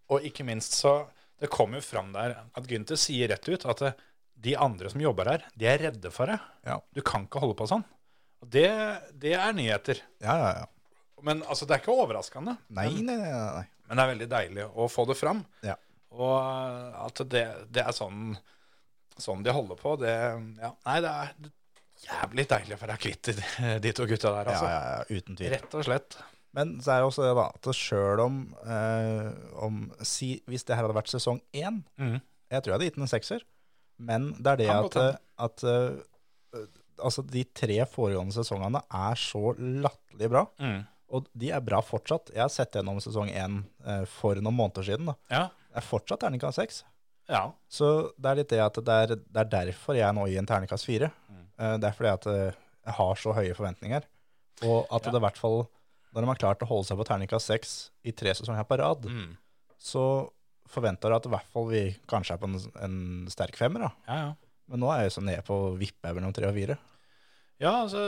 [0.09, 1.03] og ikke minst så
[1.37, 3.97] Det kommer jo fram der at Gunther sier rett ut at eh,
[4.35, 6.39] de andre som jobber her, de er redde for det.
[6.67, 6.79] Ja.
[6.95, 7.85] Du kan ikke holde på sånn.
[8.45, 8.69] Det,
[9.21, 10.03] det er nyheter.
[10.23, 10.67] Ja, ja, ja.
[11.25, 12.59] Men altså, det er ikke overraskende.
[12.77, 13.31] Nei, nei, nei.
[13.31, 13.67] nei, nei.
[13.89, 15.41] Men det er veldig deilig å få det fram.
[15.65, 15.77] Ja.
[16.15, 18.35] Og eh, at det, det er sånn,
[19.17, 21.33] sånn de holder på, det ja, Nei, det er
[22.05, 23.33] jævlig deilig for være kvitt
[23.85, 24.69] de, to gutta der, Ja, altså.
[24.71, 25.53] ja, ja, uten tvil.
[25.55, 26.19] Rett og slett.
[26.55, 28.39] Men så er det også det da, at sjøl om,
[28.71, 29.31] eh,
[29.65, 32.21] om si, Hvis det her hadde vært sesong én mm.
[32.53, 33.47] Jeg tror jeg hadde gitt den en sekser.
[33.99, 34.97] Men det er det at,
[35.39, 36.65] at uh,
[37.05, 40.45] altså de tre foregående sesongene er så latterlig bra.
[40.63, 40.81] Mm.
[41.15, 42.33] Og de er bra fortsatt.
[42.35, 45.07] Jeg har sett gjennom sesong én uh, for noen måneder siden.
[45.13, 45.15] da.
[45.31, 45.45] Ja.
[45.71, 46.83] Det er fortsatt terningkast seks.
[47.31, 47.45] ja.
[47.69, 50.47] Så det er litt det at det er, det er derfor jeg nå gir en
[50.51, 51.11] terningkast fire.
[51.31, 51.45] Mm.
[51.59, 54.05] Uh, Det er fordi at eh, jeg har så høye forventninger.
[54.69, 55.65] Og at det i hvert fall,
[56.15, 57.71] når de har klart å holde seg på terningkast seks
[58.07, 59.33] i tre sesonger på rad, Mm.
[59.79, 60.31] så
[60.71, 62.99] forventer du at i hvert fall vi kanskje er på en, en
[63.33, 63.89] sterk femmer.
[63.89, 63.93] da.
[64.09, 64.33] ja, ja.
[64.73, 66.79] Men nå er jeg så nede på vippe mellom tre og fire.
[67.63, 68.01] Ja, altså,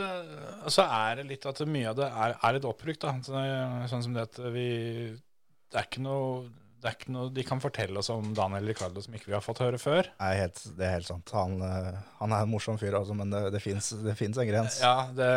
[0.73, 3.05] så er det litt at mye av det er, er litt oppbrukt.
[3.05, 3.13] Da.
[3.25, 3.43] Så,
[3.93, 4.71] sånn som det at vi
[5.69, 6.47] Det er ikke noe
[6.77, 9.43] det er ikke noe de kan fortelle oss om Daniel Ricardo som ikke vi har
[9.43, 10.11] fått høre før.
[10.21, 11.33] Nei, helt, det er helt sant.
[11.35, 14.77] Han, eh, han er en morsom fyr, altså, men det, det fins en grens.
[14.85, 15.31] Ja, det,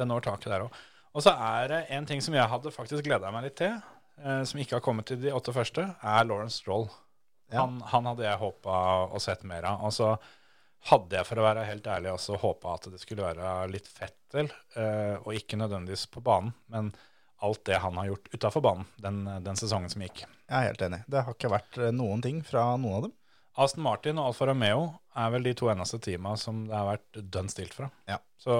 [0.00, 0.80] det når taket der òg.
[1.12, 3.76] Og så er det en ting som jeg hadde faktisk gleda meg litt til,
[4.20, 6.88] eh, som ikke har kommet til de åtte første, er Lawrence Stroll.
[7.52, 7.62] Ja.
[7.62, 8.78] Han, han hadde jeg håpa
[9.12, 9.84] å sett mer av.
[9.86, 10.14] Og så
[10.90, 14.50] hadde jeg, for å være helt ærlig, også håpa at det skulle være litt Fettel,
[14.74, 16.90] eh, og ikke nødvendigvis på banen, men
[17.42, 20.24] alt det han har gjort utafor banen den, den sesongen som gikk.
[20.46, 21.00] Jeg er helt enig.
[21.10, 23.16] Det har ikke vært eh, noen ting fra noen av dem.
[23.62, 24.84] Aston Martin og Alfa Romeo
[25.18, 27.90] er vel de to eneste teama som det har vært dønn stilt fra.
[28.08, 28.16] Ja.
[28.40, 28.54] Så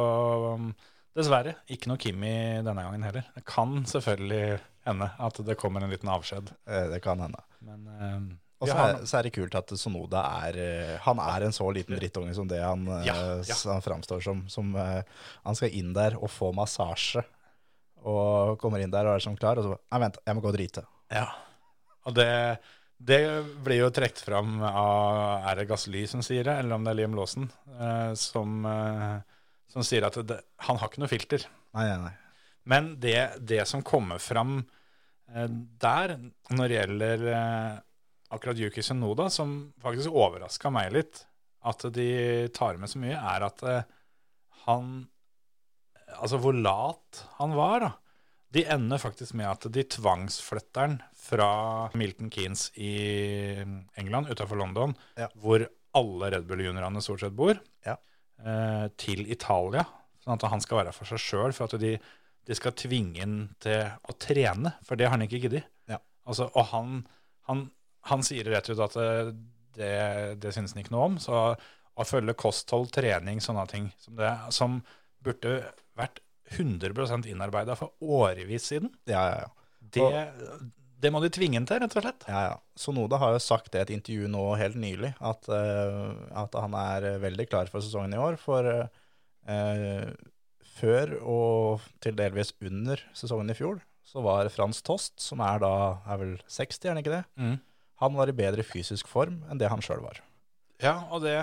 [0.52, 0.72] um,
[1.16, 3.30] dessverre, ikke noe Kimi denne gangen heller.
[3.32, 6.52] Det kan selvfølgelig hende at det kommer en liten avskjed.
[6.66, 7.42] Eh, Det kan hende.
[7.62, 8.24] Men um,
[8.62, 11.66] Og så er, så er det kult at Sonoda er eh, Han er en så
[11.74, 13.16] liten drittunge som det han, eh, Ja,
[13.46, 13.56] ja.
[13.72, 14.44] han framstår som.
[14.50, 15.02] som uh,
[15.44, 17.22] han skal inn der og få massasje,
[18.02, 20.50] og kommer inn der og er sånn klar, og så Nei, vent, jeg må gå
[20.50, 20.86] og drite.
[21.14, 21.28] Ja.
[22.06, 22.30] Og det,
[22.98, 23.20] det
[23.62, 26.98] blir jo trukket fram av Er det Gasly som sier det, eller om det er
[27.02, 27.46] Liam Lawson,
[27.78, 29.20] uh, som, uh,
[29.70, 31.46] som sier at det, han har ikke noe filter.
[31.78, 32.16] Nei, nei, nei.
[32.68, 34.60] Men det, det som kommer fram
[35.34, 35.48] eh,
[35.82, 36.16] der,
[36.50, 37.78] når det gjelder eh,
[38.32, 41.24] akkurat Yuki Sunoda, som faktisk overraska meg litt,
[41.64, 43.82] at de tar med så mye, er at eh,
[44.66, 44.92] han
[46.12, 47.90] Altså hvor lat han var, da.
[48.52, 51.46] De ender faktisk med at de tvangsflytter han fra
[51.96, 52.90] Milton Keanes i
[53.96, 55.30] England, utafor London, Ja.
[55.40, 55.64] hvor
[55.96, 57.56] alle Red Bull-juniorene stort sett bor,
[57.86, 57.96] Ja.
[58.44, 59.86] eh, til Italia.
[60.20, 61.94] Sånn at han skal være for seg sjøl, for at de,
[62.48, 65.68] de skal tvinge ham til å trene, for det har han ikke giddet.
[65.90, 66.00] Ja.
[66.28, 67.04] Altså, og han,
[67.48, 67.68] han,
[68.10, 69.30] han sier rett ut at eh,
[69.78, 69.94] det,
[70.42, 71.20] det synes han ikke noe om.
[71.22, 71.38] Så
[71.92, 74.78] å følge kosthold, trening, sånne ting som det, som
[75.22, 75.58] burde
[75.98, 79.50] vært 100% innarbeida for årevis siden, Ja, ja, ja.
[79.94, 80.08] det,
[81.02, 82.26] det må de tvinge ham til, rett og slett.
[82.28, 82.58] Ja, ja.
[82.78, 86.12] Sonoda har jo sagt det i et intervju nå helt nylig, at, uh,
[86.44, 88.38] at han er veldig klar for sesongen i år.
[88.40, 90.04] For eh,
[90.82, 95.72] før og til delvis under sesongen i fjor, så var Frans Tost, som er da
[96.10, 97.24] er vel 60, er han ikke det?
[97.38, 97.58] Mm.
[98.02, 100.18] Han var i bedre fysisk form enn det han sjøl var.
[100.82, 101.36] Ja, og det,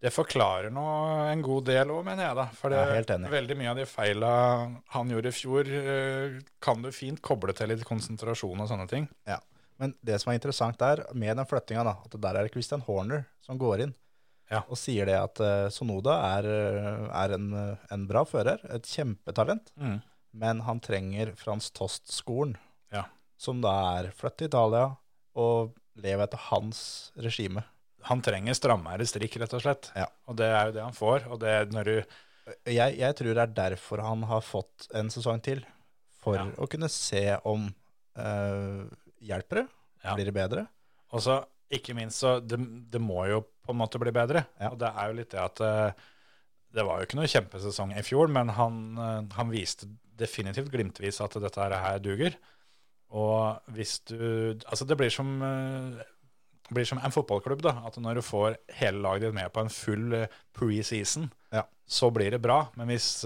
[0.00, 0.86] det forklarer nå
[1.28, 2.46] en god del òg, mener jeg, da.
[2.56, 3.30] For det, Jeg er helt enig.
[3.36, 4.32] veldig mye av de feila
[4.96, 9.10] han gjorde i fjor, eh, kan du fint koble til litt konsentrasjon og sånne ting.
[9.28, 9.38] Ja.
[9.78, 13.26] Men det som er interessant der, med den flyttinga, at der er det Christian Horner
[13.44, 13.94] som går inn
[14.50, 14.62] Ja.
[14.68, 18.82] og sier det at uh, Sonoda er, eh, er en, eh, en bra fører, et
[18.88, 19.98] kjempetalent, Mm.
[20.32, 22.56] men han trenger Frans Tost-skolen,
[22.92, 23.02] Ja.
[23.36, 24.96] som da er flyttet til Italia
[25.36, 27.62] og lever etter hans regime.
[28.08, 29.90] Han trenger strammere strikk, rett og slett.
[29.94, 30.06] Ja.
[30.28, 31.26] Og det er jo det han får.
[31.30, 32.04] Og det når du
[32.64, 35.60] Jeg, jeg tror det er derfor han har fått en sesong til.
[36.22, 37.66] For å kunne se om
[38.16, 38.86] eh,
[39.20, 39.66] Hjelper det?
[40.14, 40.62] Blir det bedre?
[41.12, 42.56] Og så ikke minst så det,
[42.90, 44.46] det må jo på en måte bli bedre.
[44.58, 44.72] Ja.
[44.72, 46.04] Og det er jo litt det at eh,
[46.76, 49.88] det var jo ikke noe kjempesesong i fjor, men han, eh, han viste
[50.18, 52.34] definitivt glimtvis at dette her- duger.
[53.14, 56.02] Og hvis du Altså, det blir som eh,
[56.70, 57.72] blir som en fotballklubb, da.
[57.88, 61.62] At når du får hele laget ditt med på en full preseason, Ja.
[61.88, 62.68] så blir det bra.
[62.76, 63.24] Men hvis,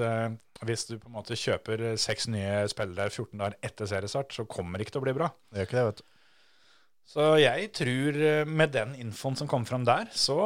[0.63, 4.79] hvis du på en måte kjøper seks nye spillere 14 dager etter seriestart, så kommer
[4.79, 5.33] det ikke til å bli bra.
[5.51, 6.05] Det gjør ikke det, vet du.
[7.09, 10.37] Så jeg tror eh, med den infoen som kom fram der, så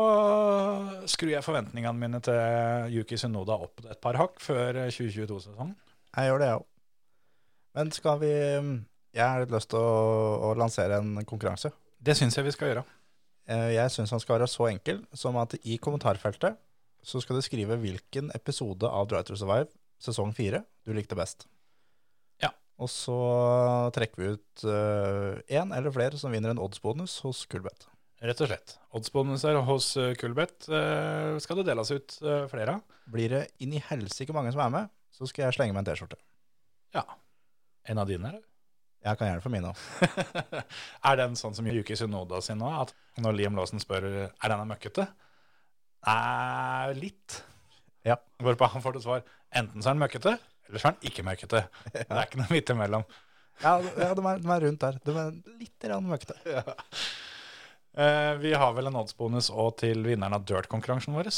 [1.06, 5.76] skrur jeg forventningene mine til Yuki Sunoda opp et par hakk før eh, 2022-sesongen.
[6.16, 6.66] Jeg gjør det, jeg òg.
[7.76, 9.96] Men skal vi Jeg har litt lyst til å,
[10.48, 11.70] å lansere en konkurranse.
[12.00, 12.84] Det syns jeg vi skal gjøre.
[13.48, 16.56] Eh, Jeg syns han skal være så enkel som at i kommentarfeltet
[17.06, 19.68] så skal du skrive hvilken episode av Drive to Survive
[20.02, 21.46] sesong fire du likte best.
[22.76, 23.16] Og så
[23.96, 24.64] trekker vi ut
[25.48, 27.88] én eller flere som vinner en oddsbonus hos Kulbeth.
[28.24, 28.74] Rett og slett.
[28.96, 33.00] Oddsbonuser hos eh, Kulbeth eh, skal det deles ut eh, flere av.
[33.12, 35.90] Blir det inn i helsike mange som er med, så skal jeg slenge meg en
[35.90, 36.18] T-skjorte.
[36.96, 37.04] Ja.
[37.86, 38.46] En av dine, eller?
[39.06, 39.82] Jeg kan gjerne få min òg.
[41.10, 42.70] er den sånn som Yuki Sunoda sin nå?
[42.80, 45.04] At når Liam Lawson spør er denne møkkete,
[46.08, 47.42] er litt.
[48.06, 48.16] Ja.
[48.42, 49.26] Hvorpå han får til svar
[49.56, 50.34] enten så er den møkkete,
[50.68, 51.62] eller så er den ikke møkkete.
[51.94, 53.06] Det er ikke noe midt imellom.
[53.62, 54.98] Ja, ja de, er, de er rundt der.
[55.06, 55.30] De er
[55.62, 56.36] litt møkkete.
[56.44, 56.74] møkkete.
[57.96, 61.30] Eh, vi har vel en oddsbonus òg til vinneren av Dirt-konkurransen vår.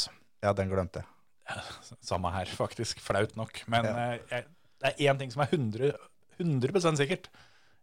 [0.43, 1.63] Ja, den glemte jeg.
[2.05, 2.99] Samme her, faktisk.
[3.01, 3.61] Flaut nok.
[3.71, 3.93] Men Ja.
[4.11, 4.45] eh, jeg,
[4.83, 5.93] det er én ting som er 100,
[6.39, 7.29] 100 sikkert.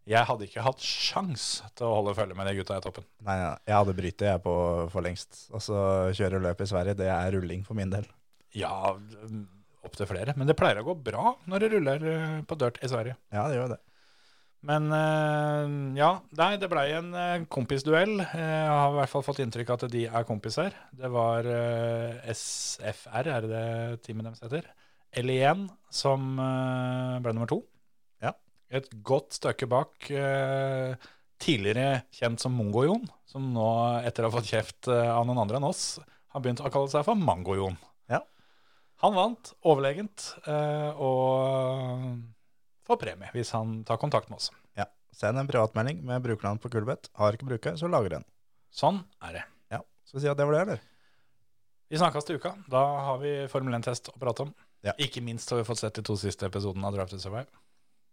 [0.07, 3.03] Jeg hadde ikke hatt sjans til å holde følge med de gutta i toppen.
[3.27, 4.53] Nei, nei, jeg hadde brytet jeg på
[4.93, 5.41] for lengst.
[5.51, 5.81] Og så
[6.15, 8.07] kjøre løp i Sverige, det er rulling for min del.
[8.55, 8.93] Ja,
[9.87, 10.35] opptil flere.
[10.37, 13.17] Men det pleier å gå bra når det ruller eh, på dirt i Sverige.
[13.33, 13.79] Ja, det gjør det.
[14.67, 16.09] Men eh, ja,
[16.39, 18.17] nei, det blei en eh, kompisduell.
[18.21, 20.75] Jeg har i hvert fall fått inntrykk av at de er kompiser.
[20.97, 21.47] Det var
[22.33, 24.69] SFR, er det det teamet deres heter?
[25.17, 27.61] L1 som ble nummer to.
[28.21, 28.35] Ja.
[28.69, 30.09] Et godt stykke bak
[31.37, 33.69] tidligere kjent som Mongo-Jon, som nå,
[34.05, 35.95] etter å ha fått kjeft av noen andre enn oss,
[36.33, 37.77] har begynt å kalle seg for Mango-Jon.
[39.03, 42.17] Han vant overlegent, eh, og
[42.87, 44.49] får premie hvis han tar kontakt med oss.
[44.79, 44.87] Ja.
[45.13, 47.11] Send en privatmelding med brukernavn på Kulbeth.
[47.19, 48.25] Har ikke bruker, så lager den.
[48.73, 49.43] Sånn er det.
[49.73, 49.83] Ja.
[50.07, 50.81] Skal vi si at det var det, eller?
[51.87, 52.55] Vi snakkes til uka.
[52.67, 54.51] Da har vi Formel 1-test å prate om.
[54.85, 54.97] Ja.
[55.01, 57.47] Ikke minst har vi fått sett de to siste episodene av Drive to Survive.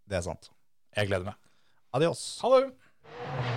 [0.05, 0.53] Det er sant.
[0.95, 1.41] Jeg gleder meg.
[1.97, 2.27] Adios.
[2.45, 3.54] Ha det!